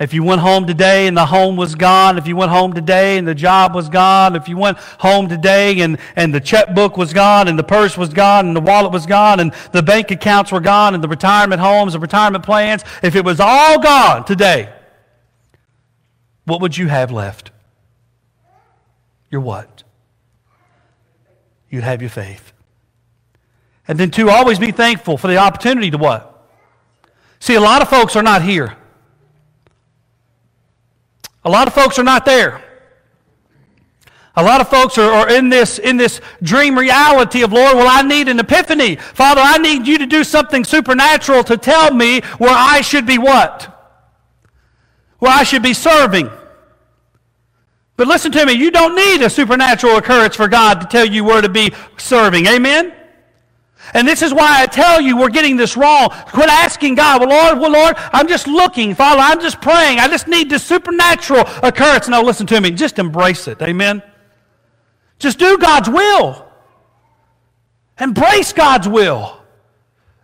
if 0.01 0.15
you 0.15 0.25
went 0.25 0.41
home 0.41 0.67
today 0.67 1.07
and 1.07 1.15
the 1.15 1.27
home 1.27 1.57
was 1.57 1.75
gone, 1.75 2.17
if 2.17 2.27
you 2.27 2.35
went 2.35 2.51
home 2.51 2.73
today 2.73 3.19
and 3.19 3.29
the 3.29 3.35
job 3.35 3.75
was 3.75 3.91
gone, 3.91 4.35
if 4.35 4.49
you 4.49 4.57
went 4.57 4.79
home 4.79 5.29
today 5.29 5.79
and, 5.81 5.99
and 6.17 6.35
the 6.35 6.41
checkbook 6.41 6.97
was 6.97 7.13
gone 7.13 7.49
and 7.49 7.59
the 7.59 7.63
purse 7.63 7.99
was 7.99 8.09
gone 8.09 8.47
and 8.47 8.57
the 8.57 8.63
wallet 8.63 8.93
was 8.93 9.05
gone 9.05 9.41
and 9.41 9.53
the 9.73 9.83
bank 9.83 10.11
accounts 10.11 10.51
were 10.51 10.61
gone 10.61 10.95
and 10.95 11.05
the 11.05 11.09
retirement 11.09 11.61
homes, 11.61 11.93
the 11.93 11.99
retirement 11.99 12.43
plans, 12.43 12.83
if 13.03 13.15
it 13.15 13.27
was 13.27 13.41
all 13.41 13.79
gone 13.79 14.25
today, 14.25 14.73
what 16.47 16.63
would 16.63 16.79
you 16.79 16.89
have 16.89 17.13
left? 17.13 17.51
Your 19.31 19.43
what? 19.43 19.83
You'd 21.69 21.85
have 21.85 22.01
your 22.01 22.11
faith. 22.11 22.55
And 23.87 23.99
then, 24.01 24.11
two, 24.11 24.31
always 24.31 24.59
be 24.59 24.73
thankful 24.73 25.19
for 25.19 25.29
the 25.29 25.37
opportunity 25.37 25.91
to 25.91 25.99
what? 25.99 26.49
See, 27.39 27.55
a 27.55 27.61
lot 27.61 27.83
of 27.83 27.89
folks 27.91 28.17
are 28.17 28.23
not 28.23 28.43
here. 28.43 28.77
A 31.45 31.51
lot 31.51 31.67
of 31.67 31.75
folks 31.75 31.99
are 31.99 32.05
not 32.05 32.25
there. 32.25 32.63
A 34.37 34.45
lot 34.45 34.61
of 34.61 34.69
folks 34.69 34.97
are, 34.97 35.11
are, 35.11 35.29
in, 35.29 35.49
this, 35.49 35.79
in 35.79 35.97
this 35.97 36.21
dream 36.43 36.79
reality 36.79 37.43
of, 37.43 37.53
Lord, 37.53 37.77
well, 37.77 37.89
I 37.89 38.03
need 38.03 38.29
an 38.29 38.39
epiphany. 38.39 38.97
Father, 38.97 39.41
I 39.43 39.59
need 39.59 39.87
you 39.87 39.99
to 39.99 40.07
do 40.07 40.23
something 40.23 40.65
supernatural 40.65 41.43
to 41.45 41.57
tell 41.57 41.93
me 41.93 42.21
where 42.39 42.55
I 42.55 42.81
should 42.81 43.07
be 43.07 43.19
what? 43.19 43.67
Where 45.19 45.33
I 45.33 45.43
should 45.43 45.63
be 45.63 45.75
serving. 45.75 46.31
But 47.97 48.09
listen 48.09 48.33
to 48.33 48.47
me, 48.47 48.53
you 48.53 48.71
don't 48.71 48.95
need 48.95 49.23
a 49.23 49.29
supernatural 49.29 49.97
occurrence 49.97 50.37
for 50.37 50.49
God 50.49 50.81
to 50.81 50.87
tell 50.87 51.05
you 51.05 51.25
where 51.25 51.43
to 51.43 51.51
be 51.51 51.73
serving. 51.99 52.47
Amen? 52.47 52.95
And 53.95 54.07
this 54.07 54.23
is 54.23 54.33
why 54.33 54.63
I 54.63 54.67
tell 54.67 55.01
you 55.01 55.17
we're 55.17 55.31
getting 55.31 55.57
this 55.57 55.77
wrong. 55.77 56.11
Quit 56.11 56.49
asking 56.49 56.95
God, 56.95 57.21
well, 57.21 57.29
Lord, 57.29 57.61
well, 57.61 57.73
Lord, 57.73 57.95
I'm 58.13 58.29
just 58.29 58.47
looking. 58.47 58.95
Father, 58.95 59.21
I'm 59.21 59.41
just 59.41 59.61
praying. 59.61 59.99
I 59.99 60.09
just 60.09 60.29
need 60.29 60.49
this 60.51 60.63
supernatural 60.63 61.45
occurrence. 61.63 62.09
Now, 62.09 62.23
listen 62.23 62.47
to 62.49 62.61
me. 62.61 62.71
Just 62.71 62.99
embrace 62.99 63.49
it. 63.49 63.61
Amen? 63.63 64.03
Just 65.19 65.39
do 65.39 65.59
God's 65.59 65.89
will. 65.89 66.47
Embrace 67.99 68.53
God's 68.53 68.89
will. 68.89 69.37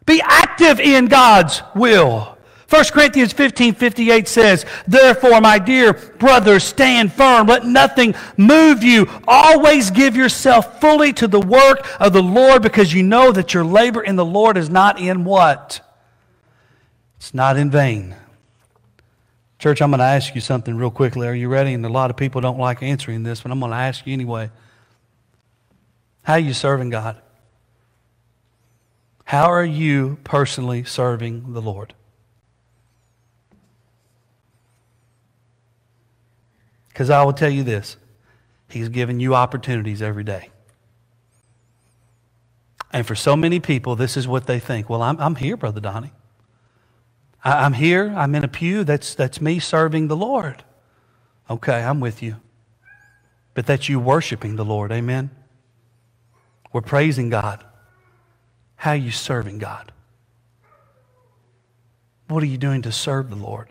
Be 0.06 0.22
active 0.24 0.80
in 0.80 1.06
God's 1.06 1.62
will. 1.74 2.35
1 2.68 2.84
Corinthians 2.86 3.32
15 3.32 3.74
58 3.74 4.26
says, 4.26 4.66
Therefore, 4.88 5.40
my 5.40 5.58
dear 5.58 5.92
brothers, 5.92 6.64
stand 6.64 7.12
firm. 7.12 7.46
Let 7.46 7.64
nothing 7.64 8.14
move 8.36 8.82
you. 8.82 9.06
Always 9.28 9.90
give 9.90 10.16
yourself 10.16 10.80
fully 10.80 11.12
to 11.14 11.28
the 11.28 11.40
work 11.40 11.86
of 12.00 12.12
the 12.12 12.22
Lord 12.22 12.62
because 12.62 12.92
you 12.92 13.04
know 13.04 13.30
that 13.30 13.54
your 13.54 13.64
labor 13.64 14.02
in 14.02 14.16
the 14.16 14.24
Lord 14.24 14.56
is 14.56 14.68
not 14.68 14.98
in 14.98 15.24
what? 15.24 15.80
It's 17.18 17.32
not 17.32 17.56
in 17.56 17.70
vain. 17.70 18.16
Church, 19.58 19.80
I'm 19.80 19.90
going 19.90 20.00
to 20.00 20.04
ask 20.04 20.34
you 20.34 20.40
something 20.40 20.76
real 20.76 20.90
quickly. 20.90 21.26
Are 21.28 21.34
you 21.34 21.48
ready? 21.48 21.72
And 21.72 21.86
a 21.86 21.88
lot 21.88 22.10
of 22.10 22.16
people 22.16 22.40
don't 22.40 22.58
like 22.58 22.82
answering 22.82 23.22
this, 23.22 23.40
but 23.42 23.52
I'm 23.52 23.60
going 23.60 23.70
to 23.70 23.76
ask 23.76 24.06
you 24.06 24.12
anyway. 24.12 24.50
How 26.24 26.34
are 26.34 26.40
you 26.40 26.52
serving 26.52 26.90
God? 26.90 27.16
How 29.24 29.50
are 29.50 29.64
you 29.64 30.18
personally 30.24 30.84
serving 30.84 31.52
the 31.52 31.62
Lord? 31.62 31.94
Because 36.96 37.10
I 37.10 37.22
will 37.24 37.34
tell 37.34 37.50
you 37.50 37.62
this 37.62 37.98
He's 38.70 38.88
given 38.88 39.20
you 39.20 39.34
opportunities 39.34 40.00
every 40.00 40.24
day. 40.24 40.48
And 42.90 43.06
for 43.06 43.14
so 43.14 43.36
many 43.36 43.60
people, 43.60 43.96
this 43.96 44.16
is 44.16 44.26
what 44.26 44.46
they 44.46 44.58
think. 44.58 44.88
Well, 44.88 45.02
I'm, 45.02 45.20
I'm 45.20 45.34
here, 45.34 45.58
Brother 45.58 45.78
Donnie. 45.78 46.12
I, 47.44 47.66
I'm 47.66 47.74
here. 47.74 48.14
I'm 48.16 48.34
in 48.34 48.44
a 48.44 48.48
pew. 48.48 48.82
That's, 48.82 49.14
that's 49.14 49.42
me 49.42 49.58
serving 49.58 50.08
the 50.08 50.16
Lord. 50.16 50.64
Okay, 51.50 51.84
I'm 51.84 52.00
with 52.00 52.22
you. 52.22 52.36
But 53.52 53.66
that's 53.66 53.90
you 53.90 54.00
worshiping 54.00 54.56
the 54.56 54.64
Lord. 54.64 54.90
Amen? 54.90 55.28
We're 56.72 56.80
praising 56.80 57.28
God. 57.28 57.62
How 58.76 58.92
are 58.92 58.96
you 58.96 59.10
serving 59.10 59.58
God? 59.58 59.92
What 62.28 62.42
are 62.42 62.46
you 62.46 62.56
doing 62.56 62.80
to 62.82 62.90
serve 62.90 63.28
the 63.28 63.36
Lord? 63.36 63.68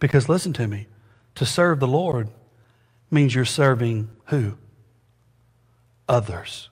Because 0.00 0.28
listen 0.28 0.52
to 0.54 0.66
me, 0.66 0.88
to 1.36 1.46
serve 1.46 1.78
the 1.78 1.86
Lord 1.86 2.28
means 3.10 3.34
you're 3.34 3.44
serving 3.44 4.10
who? 4.26 4.56
Others. 6.08 6.68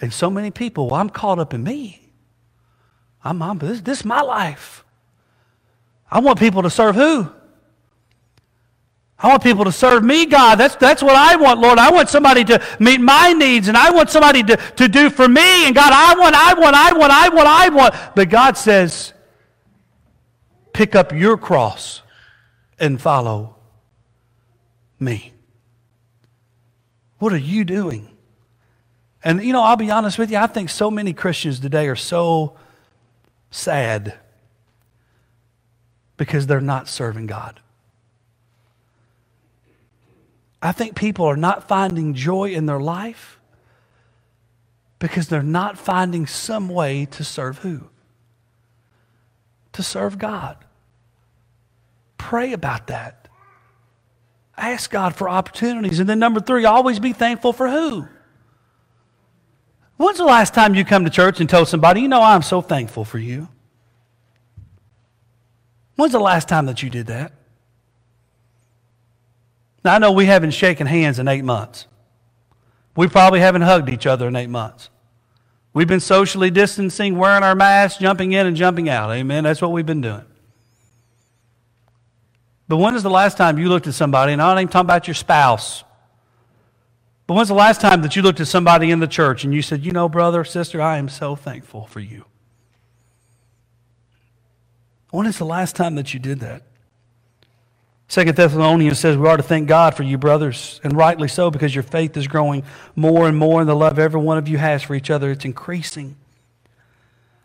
And 0.00 0.12
so 0.12 0.30
many 0.30 0.50
people, 0.50 0.88
well, 0.88 1.00
I'm 1.00 1.10
caught 1.10 1.38
up 1.38 1.54
in 1.54 1.62
me. 1.62 2.12
I'm, 3.22 3.40
I'm 3.42 3.58
this, 3.58 3.80
this 3.80 4.00
is 4.00 4.04
my 4.04 4.20
life. 4.20 4.84
I 6.10 6.20
want 6.20 6.38
people 6.38 6.62
to 6.62 6.70
serve 6.70 6.94
who? 6.94 7.30
I 9.18 9.28
want 9.28 9.42
people 9.42 9.64
to 9.64 9.72
serve 9.72 10.04
me, 10.04 10.26
God. 10.26 10.56
That's, 10.56 10.76
that's 10.76 11.02
what 11.02 11.16
I 11.16 11.36
want, 11.36 11.60
Lord. 11.60 11.78
I 11.78 11.90
want 11.90 12.10
somebody 12.10 12.44
to 12.44 12.62
meet 12.78 13.00
my 13.00 13.32
needs, 13.32 13.68
and 13.68 13.76
I 13.76 13.90
want 13.90 14.10
somebody 14.10 14.42
to, 14.42 14.56
to 14.56 14.88
do 14.88 15.08
for 15.08 15.26
me. 15.26 15.66
And 15.66 15.74
God, 15.74 15.92
I 15.92 16.18
want, 16.18 16.34
I 16.34 16.52
want, 16.54 16.76
I 16.76 16.92
want, 16.92 17.12
I 17.12 17.28
want, 17.30 17.48
I 17.48 17.68
want. 17.70 17.94
But 18.14 18.28
God 18.28 18.58
says, 18.58 19.14
pick 20.74 20.94
up 20.94 21.12
your 21.12 21.38
cross 21.38 22.02
and 22.78 23.00
follow 23.00 23.53
me. 25.04 25.32
What 27.18 27.32
are 27.32 27.38
you 27.38 27.64
doing? 27.64 28.08
And, 29.22 29.42
you 29.42 29.52
know, 29.52 29.62
I'll 29.62 29.76
be 29.76 29.90
honest 29.90 30.18
with 30.18 30.30
you, 30.30 30.36
I 30.36 30.46
think 30.46 30.68
so 30.68 30.90
many 30.90 31.12
Christians 31.12 31.60
today 31.60 31.88
are 31.88 31.96
so 31.96 32.56
sad 33.50 34.18
because 36.16 36.46
they're 36.46 36.60
not 36.60 36.88
serving 36.88 37.26
God. 37.26 37.60
I 40.60 40.72
think 40.72 40.96
people 40.96 41.26
are 41.26 41.36
not 41.36 41.68
finding 41.68 42.14
joy 42.14 42.50
in 42.50 42.66
their 42.66 42.80
life 42.80 43.38
because 44.98 45.28
they're 45.28 45.42
not 45.42 45.76
finding 45.76 46.26
some 46.26 46.68
way 46.68 47.04
to 47.06 47.24
serve 47.24 47.58
who? 47.58 47.88
To 49.74 49.82
serve 49.82 50.18
God. 50.18 50.56
Pray 52.16 52.52
about 52.52 52.86
that. 52.86 53.23
Ask 54.56 54.90
God 54.90 55.16
for 55.16 55.28
opportunities. 55.28 55.98
And 55.98 56.08
then, 56.08 56.18
number 56.18 56.40
three, 56.40 56.64
always 56.64 57.00
be 57.00 57.12
thankful 57.12 57.52
for 57.52 57.68
who? 57.68 58.06
When's 59.96 60.18
the 60.18 60.24
last 60.24 60.54
time 60.54 60.74
you 60.74 60.84
come 60.84 61.04
to 61.04 61.10
church 61.10 61.40
and 61.40 61.48
told 61.48 61.68
somebody, 61.68 62.00
you 62.02 62.08
know, 62.08 62.22
I'm 62.22 62.42
so 62.42 62.60
thankful 62.60 63.04
for 63.04 63.18
you? 63.18 63.48
When's 65.96 66.12
the 66.12 66.18
last 66.18 66.48
time 66.48 66.66
that 66.66 66.82
you 66.82 66.90
did 66.90 67.06
that? 67.06 67.32
Now, 69.84 69.94
I 69.94 69.98
know 69.98 70.12
we 70.12 70.26
haven't 70.26 70.52
shaken 70.52 70.86
hands 70.86 71.18
in 71.18 71.28
eight 71.28 71.44
months. 71.44 71.86
We 72.96 73.08
probably 73.08 73.40
haven't 73.40 73.62
hugged 73.62 73.88
each 73.88 74.06
other 74.06 74.28
in 74.28 74.36
eight 74.36 74.48
months. 74.48 74.88
We've 75.72 75.88
been 75.88 76.00
socially 76.00 76.50
distancing, 76.50 77.18
wearing 77.18 77.42
our 77.42 77.54
masks, 77.54 77.98
jumping 77.98 78.32
in 78.32 78.46
and 78.46 78.56
jumping 78.56 78.88
out. 78.88 79.10
Amen. 79.10 79.44
That's 79.44 79.60
what 79.60 79.72
we've 79.72 79.84
been 79.84 80.00
doing. 80.00 80.24
But 82.66 82.78
when 82.78 82.94
is 82.94 83.02
the 83.02 83.10
last 83.10 83.36
time 83.36 83.58
you 83.58 83.68
looked 83.68 83.86
at 83.86 83.94
somebody, 83.94 84.32
and 84.32 84.40
I'm 84.40 84.54
not 84.54 84.60
even 84.60 84.72
talking 84.72 84.86
about 84.86 85.06
your 85.06 85.14
spouse, 85.14 85.84
but 87.26 87.34
when's 87.34 87.48
the 87.48 87.54
last 87.54 87.80
time 87.80 88.02
that 88.02 88.16
you 88.16 88.22
looked 88.22 88.40
at 88.40 88.48
somebody 88.48 88.90
in 88.90 89.00
the 89.00 89.06
church 89.06 89.44
and 89.44 89.54
you 89.54 89.62
said, 89.62 89.84
You 89.84 89.92
know, 89.92 90.08
brother, 90.08 90.44
sister, 90.44 90.80
I 90.80 90.98
am 90.98 91.08
so 91.08 91.34
thankful 91.34 91.86
for 91.86 92.00
you? 92.00 92.24
When 95.10 95.26
is 95.26 95.38
the 95.38 95.46
last 95.46 95.76
time 95.76 95.94
that 95.94 96.12
you 96.12 96.20
did 96.20 96.40
that? 96.40 96.62
Second 98.08 98.36
Thessalonians 98.36 98.98
says 98.98 99.16
we 99.16 99.26
are 99.26 99.36
to 99.36 99.42
thank 99.42 99.66
God 99.66 99.94
for 99.94 100.02
you, 100.02 100.18
brothers, 100.18 100.80
and 100.84 100.96
rightly 100.96 101.28
so, 101.28 101.50
because 101.50 101.74
your 101.74 101.82
faith 101.82 102.16
is 102.16 102.28
growing 102.28 102.62
more 102.94 103.26
and 103.26 103.36
more, 103.36 103.60
and 103.60 103.68
the 103.68 103.74
love 103.74 103.98
every 103.98 104.20
one 104.20 104.36
of 104.36 104.46
you 104.46 104.58
has 104.58 104.82
for 104.82 104.94
each 104.94 105.10
other, 105.10 105.30
it's 105.30 105.44
increasing. 105.44 106.16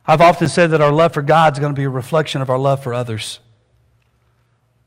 I've 0.06 0.22
often 0.22 0.50
said 0.50 0.72
that 0.72 0.82
our 0.82 0.92
love 0.92 1.14
for 1.14 1.22
God 1.22 1.54
is 1.54 1.60
going 1.60 1.74
to 1.74 1.80
be 1.80 1.86
a 1.86 1.90
reflection 1.90 2.42
of 2.42 2.50
our 2.50 2.58
love 2.58 2.84
for 2.84 2.94
others. 2.94 3.40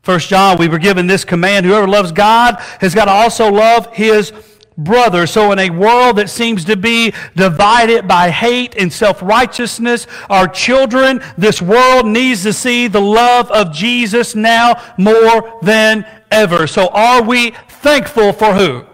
First 0.02 0.28
John, 0.28 0.58
we 0.58 0.68
were 0.68 0.78
given 0.78 1.06
this 1.06 1.24
command 1.24 1.64
whoever 1.64 1.86
loves 1.86 2.10
God 2.10 2.56
has 2.80 2.94
got 2.94 3.04
to 3.04 3.12
also 3.12 3.50
love 3.50 3.86
his 3.94 4.32
brother. 4.76 5.28
So, 5.28 5.52
in 5.52 5.58
a 5.60 5.70
world 5.70 6.16
that 6.16 6.28
seems 6.28 6.64
to 6.64 6.76
be 6.76 7.12
divided 7.36 8.08
by 8.08 8.30
hate 8.30 8.74
and 8.76 8.92
self 8.92 9.22
righteousness, 9.22 10.08
our 10.28 10.48
children, 10.48 11.22
this 11.38 11.62
world 11.62 12.06
needs 12.06 12.42
to 12.42 12.52
see 12.52 12.88
the 12.88 13.00
love 13.00 13.50
of 13.52 13.72
Jesus 13.72 14.34
now 14.34 14.82
more 14.98 15.58
than 15.62 16.04
ever. 16.32 16.66
So, 16.66 16.88
are 16.88 17.22
we 17.22 17.50
thankful 17.68 18.32
for 18.32 18.54
who? 18.54 18.84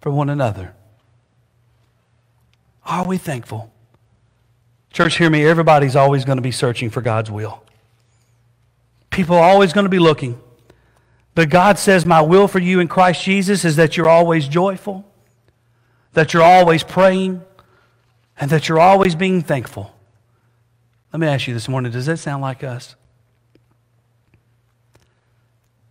For 0.00 0.10
one 0.12 0.28
another. 0.28 0.74
Are 2.84 3.06
we 3.06 3.16
thankful? 3.16 3.72
Church, 4.92 5.16
hear 5.16 5.30
me. 5.30 5.46
Everybody's 5.46 5.96
always 5.96 6.24
going 6.24 6.36
to 6.36 6.42
be 6.42 6.50
searching 6.50 6.90
for 6.90 7.00
God's 7.00 7.30
will. 7.30 7.62
People 9.10 9.36
are 9.36 9.44
always 9.44 9.72
going 9.72 9.84
to 9.84 9.90
be 9.90 9.98
looking. 9.98 10.40
But 11.34 11.50
God 11.50 11.78
says, 11.78 12.04
My 12.04 12.20
will 12.20 12.48
for 12.48 12.58
you 12.58 12.80
in 12.80 12.88
Christ 12.88 13.22
Jesus 13.22 13.64
is 13.64 13.76
that 13.76 13.96
you're 13.96 14.08
always 14.08 14.48
joyful, 14.48 15.04
that 16.12 16.34
you're 16.34 16.42
always 16.42 16.82
praying, 16.82 17.42
and 18.40 18.50
that 18.50 18.68
you're 18.68 18.80
always 18.80 19.14
being 19.14 19.42
thankful. 19.42 19.94
Let 21.12 21.20
me 21.20 21.26
ask 21.26 21.46
you 21.46 21.54
this 21.54 21.68
morning 21.68 21.92
does 21.92 22.06
that 22.06 22.18
sound 22.18 22.42
like 22.42 22.62
us? 22.62 22.96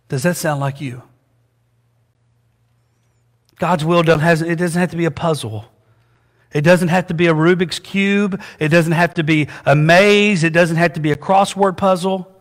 Does 0.08 0.22
that 0.22 0.36
sound 0.36 0.60
like 0.60 0.80
you? 0.80 1.02
God's 3.58 3.84
will 3.84 4.02
doesn't, 4.02 4.48
it 4.48 4.56
doesn't 4.56 4.80
have 4.80 4.90
to 4.90 4.96
be 4.96 5.04
a 5.04 5.10
puzzle. 5.10 5.66
It 6.52 6.62
doesn't 6.62 6.88
have 6.88 7.08
to 7.08 7.14
be 7.14 7.26
a 7.26 7.34
Rubik's 7.34 7.78
Cube. 7.78 8.40
It 8.58 8.68
doesn't 8.68 8.92
have 8.92 9.14
to 9.14 9.24
be 9.24 9.48
a 9.66 9.76
maze. 9.76 10.44
It 10.44 10.52
doesn't 10.52 10.76
have 10.76 10.94
to 10.94 11.00
be 11.00 11.10
a 11.10 11.16
crossword 11.16 11.76
puzzle. 11.76 12.32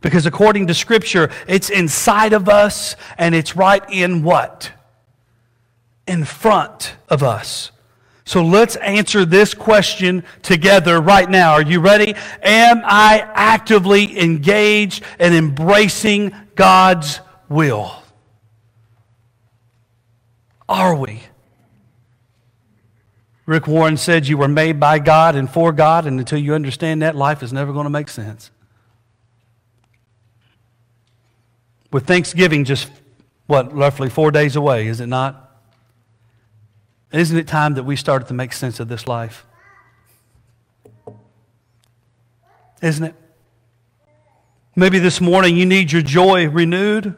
Because 0.00 0.26
according 0.26 0.66
to 0.68 0.74
Scripture, 0.74 1.30
it's 1.46 1.70
inside 1.70 2.32
of 2.32 2.48
us 2.48 2.96
and 3.18 3.34
it's 3.34 3.54
right 3.54 3.82
in 3.90 4.22
what? 4.22 4.72
In 6.06 6.24
front 6.24 6.96
of 7.08 7.22
us. 7.22 7.70
So 8.24 8.44
let's 8.44 8.76
answer 8.76 9.24
this 9.24 9.54
question 9.54 10.24
together 10.42 11.00
right 11.00 11.28
now. 11.28 11.52
Are 11.52 11.62
you 11.62 11.80
ready? 11.80 12.14
Am 12.42 12.80
I 12.84 13.28
actively 13.34 14.18
engaged 14.20 15.02
in 15.18 15.34
embracing 15.34 16.32
God's 16.54 17.20
will? 17.48 17.92
Are 20.68 20.94
we? 20.94 21.22
Rick 23.46 23.66
Warren 23.66 23.96
said 23.96 24.28
you 24.28 24.38
were 24.38 24.46
made 24.46 24.78
by 24.78 25.00
God 25.00 25.34
and 25.34 25.50
for 25.50 25.72
God, 25.72 26.06
and 26.06 26.20
until 26.20 26.38
you 26.38 26.54
understand 26.54 27.02
that, 27.02 27.16
life 27.16 27.42
is 27.42 27.52
never 27.52 27.72
going 27.72 27.82
to 27.82 27.90
make 27.90 28.08
sense. 28.08 28.52
With 31.92 32.06
Thanksgiving 32.06 32.64
just, 32.64 32.90
what, 33.46 33.74
roughly 33.74 34.08
four 34.08 34.30
days 34.30 34.56
away, 34.56 34.86
is 34.86 35.00
it 35.00 35.06
not? 35.06 35.50
Isn't 37.12 37.36
it 37.36 37.48
time 37.48 37.74
that 37.74 37.82
we 37.82 37.96
started 37.96 38.28
to 38.28 38.34
make 38.34 38.52
sense 38.52 38.78
of 38.78 38.88
this 38.88 39.08
life? 39.08 39.44
Isn't 42.80 43.04
it? 43.04 43.14
Maybe 44.76 44.98
this 45.00 45.20
morning 45.20 45.56
you 45.56 45.66
need 45.66 45.90
your 45.90 46.02
joy 46.02 46.48
renewed. 46.48 47.16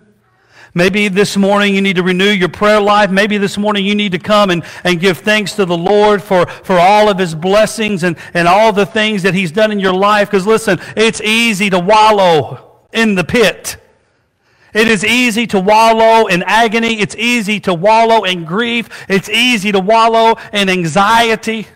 Maybe 0.75 1.09
this 1.09 1.37
morning 1.37 1.75
you 1.75 1.83
need 1.83 1.97
to 1.97 2.03
renew 2.03 2.31
your 2.31 2.49
prayer 2.49 2.81
life. 2.81 3.11
Maybe 3.11 3.37
this 3.37 3.59
morning 3.59 3.85
you 3.85 3.95
need 3.95 4.13
to 4.13 4.19
come 4.19 4.49
and, 4.49 4.65
and 4.85 4.99
give 4.99 5.19
thanks 5.19 5.55
to 5.57 5.67
the 5.67 5.77
Lord 5.77 6.23
for, 6.23 6.47
for 6.47 6.79
all 6.79 7.11
of 7.11 7.19
his 7.19 7.35
blessings 7.35 8.05
and, 8.05 8.17
and 8.33 8.49
all 8.49 8.73
the 8.73 8.87
things 8.87 9.23
that 9.25 9.35
he's 9.35 9.53
done 9.53 9.71
in 9.71 9.79
your 9.79 9.93
life. 9.93 10.31
Because 10.31 10.47
listen, 10.47 10.81
it's 10.97 11.21
easy 11.21 11.69
to 11.69 11.79
wallow 11.79 12.81
in 12.91 13.15
the 13.15 13.25
pit. 13.25 13.77
It 14.73 14.89
is 14.89 15.05
easy 15.05 15.47
to 15.49 15.61
wallow 15.61 16.27
in 16.27 16.43
agony. 16.45 17.01
It's 17.01 17.15
easy 17.17 17.61
to 17.61 17.75
wallow 17.75 18.25
in 18.25 18.45
grief. 18.45 18.89
It's 19.09 19.29
easy 19.29 19.71
to 19.73 19.81
wallow 19.81 20.37
in 20.53 20.69
anxiety. 20.69 21.67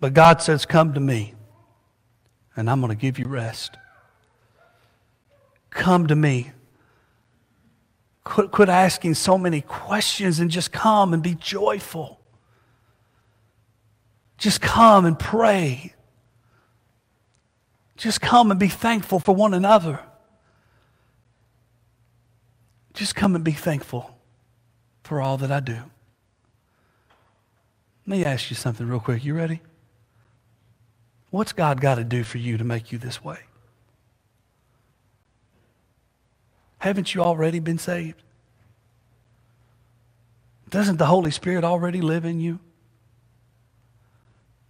But 0.00 0.14
God 0.14 0.42
says, 0.42 0.66
Come 0.66 0.94
to 0.94 1.00
me, 1.00 1.34
and 2.54 2.70
I'm 2.70 2.80
going 2.80 2.90
to 2.90 3.00
give 3.00 3.18
you 3.18 3.26
rest. 3.26 3.76
Come 5.70 6.06
to 6.06 6.16
me. 6.16 6.52
Quit, 8.24 8.50
quit 8.50 8.68
asking 8.68 9.14
so 9.14 9.38
many 9.38 9.62
questions 9.62 10.38
and 10.38 10.50
just 10.50 10.70
come 10.70 11.14
and 11.14 11.22
be 11.22 11.34
joyful. 11.34 12.20
Just 14.36 14.60
come 14.60 15.06
and 15.06 15.18
pray. 15.18 15.94
Just 17.98 18.20
come 18.20 18.52
and 18.52 18.58
be 18.58 18.68
thankful 18.68 19.18
for 19.18 19.34
one 19.34 19.52
another. 19.52 20.00
Just 22.94 23.16
come 23.16 23.34
and 23.34 23.44
be 23.44 23.52
thankful 23.52 24.16
for 25.02 25.20
all 25.20 25.36
that 25.36 25.50
I 25.50 25.60
do. 25.60 25.82
Let 28.06 28.18
me 28.18 28.24
ask 28.24 28.50
you 28.50 28.56
something 28.56 28.88
real 28.88 29.00
quick. 29.00 29.24
You 29.24 29.34
ready? 29.34 29.60
What's 31.30 31.52
God 31.52 31.80
got 31.80 31.96
to 31.96 32.04
do 32.04 32.22
for 32.22 32.38
you 32.38 32.56
to 32.56 32.64
make 32.64 32.92
you 32.92 32.98
this 32.98 33.22
way? 33.22 33.40
Haven't 36.78 37.14
you 37.14 37.20
already 37.20 37.58
been 37.58 37.78
saved? 37.78 38.22
Doesn't 40.70 40.98
the 40.98 41.06
Holy 41.06 41.32
Spirit 41.32 41.64
already 41.64 42.00
live 42.00 42.24
in 42.24 42.40
you? 42.40 42.60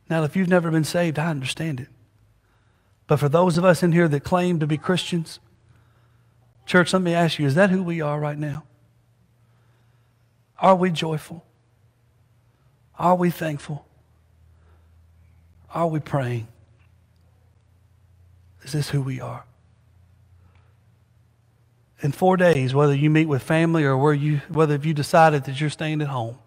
Now, 0.09 0.25
if 0.25 0.35
you've 0.35 0.49
never 0.49 0.71
been 0.71 0.85
saved, 0.85 1.19
I 1.19 1.29
understand 1.29 1.81
it. 1.81 1.89
But 3.09 3.19
for 3.19 3.29
those 3.29 3.59
of 3.59 3.65
us 3.65 3.83
in 3.83 3.91
here 3.91 4.07
that 4.07 4.23
claim 4.23 4.61
to 4.61 4.67
be 4.67 4.77
Christians, 4.77 5.41
church, 6.67 6.93
let 6.93 7.03
me 7.03 7.15
ask 7.15 7.39
you 7.41 7.47
is 7.47 7.57
that 7.57 7.71
who 7.71 7.83
we 7.83 8.01
are 8.01 8.21
right 8.21 8.39
now? 8.39 8.63
Are 10.61 10.77
we 10.77 10.91
joyful? 10.91 11.45
Are 12.99 13.17
we 13.17 13.31
thankful? 13.31 13.87
Are 15.73 15.87
we 15.87 16.01
praying? 16.01 16.49
Is 18.63 18.73
this 18.73 18.91
who 18.91 19.01
we 19.01 19.21
are? 19.21 19.45
In 22.01 22.13
four 22.13 22.37
days, 22.37 22.75
whether 22.75 22.95
you 22.95 23.09
meet 23.09 23.27
with 23.27 23.43
family 23.43 23.85
or 23.85 23.97
where 23.97 24.15
you, 24.15 24.43
whether 24.49 24.77
you 24.77 24.93
decided 24.93 25.45
that 25.45 25.61
you're 25.61 25.71
staying 25.71 26.03
at 26.03 26.09
home, 26.09 26.39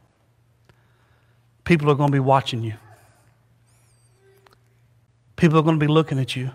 people 1.63 1.89
are 1.89 1.95
going 1.95 2.10
to 2.10 2.15
be 2.15 2.19
watching 2.19 2.63
you. 2.63 2.74
People 5.41 5.58
are 5.58 5.63
going 5.63 5.80
to 5.80 5.84
be 5.84 5.91
looking 5.91 6.19
at 6.19 6.36
you. 6.36 6.51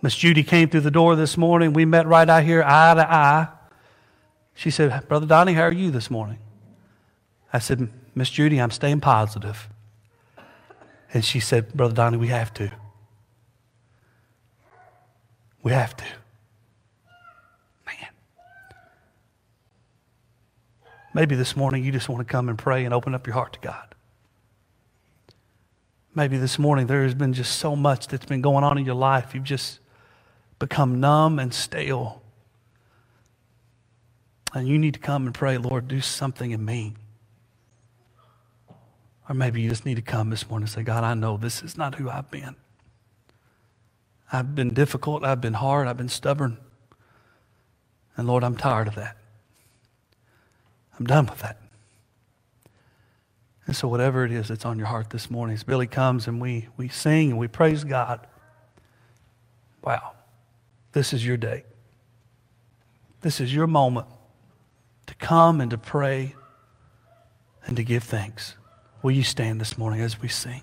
Miss 0.00 0.16
Judy 0.16 0.42
came 0.42 0.70
through 0.70 0.80
the 0.80 0.90
door 0.90 1.16
this 1.16 1.36
morning. 1.36 1.74
We 1.74 1.84
met 1.84 2.06
right 2.06 2.26
out 2.26 2.44
here, 2.44 2.62
eye 2.62 2.94
to 2.94 3.12
eye. 3.12 3.48
She 4.54 4.70
said, 4.70 5.06
Brother 5.06 5.26
Donnie, 5.26 5.52
how 5.52 5.64
are 5.64 5.72
you 5.72 5.90
this 5.90 6.10
morning? 6.10 6.38
I 7.52 7.58
said, 7.58 7.90
Miss 8.14 8.30
Judy, 8.30 8.58
I'm 8.58 8.70
staying 8.70 9.00
positive. 9.00 9.68
And 11.12 11.22
she 11.22 11.40
said, 11.40 11.74
Brother 11.74 11.92
Donnie, 11.92 12.16
we 12.16 12.28
have 12.28 12.54
to. 12.54 12.72
We 15.62 15.72
have 15.72 15.94
to. 15.98 16.04
Man. 17.84 18.08
Maybe 21.12 21.36
this 21.36 21.54
morning 21.54 21.84
you 21.84 21.92
just 21.92 22.08
want 22.08 22.26
to 22.26 22.32
come 22.32 22.48
and 22.48 22.56
pray 22.56 22.86
and 22.86 22.94
open 22.94 23.14
up 23.14 23.26
your 23.26 23.34
heart 23.34 23.52
to 23.52 23.60
God. 23.60 23.94
Maybe 26.14 26.36
this 26.36 26.58
morning 26.58 26.86
there 26.86 27.02
has 27.02 27.14
been 27.14 27.32
just 27.32 27.58
so 27.58 27.74
much 27.74 28.06
that's 28.06 28.26
been 28.26 28.40
going 28.40 28.62
on 28.62 28.78
in 28.78 28.84
your 28.84 28.94
life. 28.94 29.34
You've 29.34 29.44
just 29.44 29.80
become 30.58 31.00
numb 31.00 31.38
and 31.38 31.52
stale. 31.52 32.22
And 34.52 34.68
you 34.68 34.78
need 34.78 34.94
to 34.94 35.00
come 35.00 35.26
and 35.26 35.34
pray, 35.34 35.58
Lord, 35.58 35.88
do 35.88 36.00
something 36.00 36.52
in 36.52 36.64
me. 36.64 36.94
Or 39.28 39.34
maybe 39.34 39.60
you 39.60 39.68
just 39.68 39.84
need 39.84 39.96
to 39.96 40.02
come 40.02 40.30
this 40.30 40.48
morning 40.48 40.64
and 40.64 40.70
say, 40.70 40.82
God, 40.82 41.02
I 41.02 41.14
know 41.14 41.36
this 41.36 41.62
is 41.62 41.76
not 41.76 41.96
who 41.96 42.08
I've 42.08 42.30
been. 42.30 42.54
I've 44.32 44.54
been 44.54 44.72
difficult, 44.72 45.24
I've 45.24 45.40
been 45.40 45.54
hard, 45.54 45.88
I've 45.88 45.96
been 45.96 46.08
stubborn. 46.08 46.58
And 48.16 48.28
Lord, 48.28 48.44
I'm 48.44 48.56
tired 48.56 48.86
of 48.86 48.94
that. 48.94 49.16
I'm 50.98 51.06
done 51.06 51.26
with 51.26 51.40
that. 51.40 51.58
And 53.66 53.74
so, 53.74 53.88
whatever 53.88 54.24
it 54.24 54.32
is 54.32 54.48
that's 54.48 54.66
on 54.66 54.78
your 54.78 54.88
heart 54.88 55.10
this 55.10 55.30
morning, 55.30 55.54
as 55.54 55.62
Billy 55.62 55.86
comes 55.86 56.26
and 56.26 56.40
we, 56.40 56.68
we 56.76 56.88
sing 56.88 57.30
and 57.30 57.38
we 57.38 57.48
praise 57.48 57.82
God, 57.84 58.26
wow, 59.82 60.12
this 60.92 61.12
is 61.12 61.24
your 61.24 61.36
day. 61.36 61.64
This 63.22 63.40
is 63.40 63.54
your 63.54 63.66
moment 63.66 64.06
to 65.06 65.14
come 65.14 65.60
and 65.60 65.70
to 65.70 65.78
pray 65.78 66.34
and 67.66 67.76
to 67.76 67.84
give 67.84 68.02
thanks. 68.02 68.54
Will 69.02 69.12
you 69.12 69.22
stand 69.22 69.60
this 69.60 69.78
morning 69.78 70.00
as 70.00 70.20
we 70.20 70.28
sing? 70.28 70.62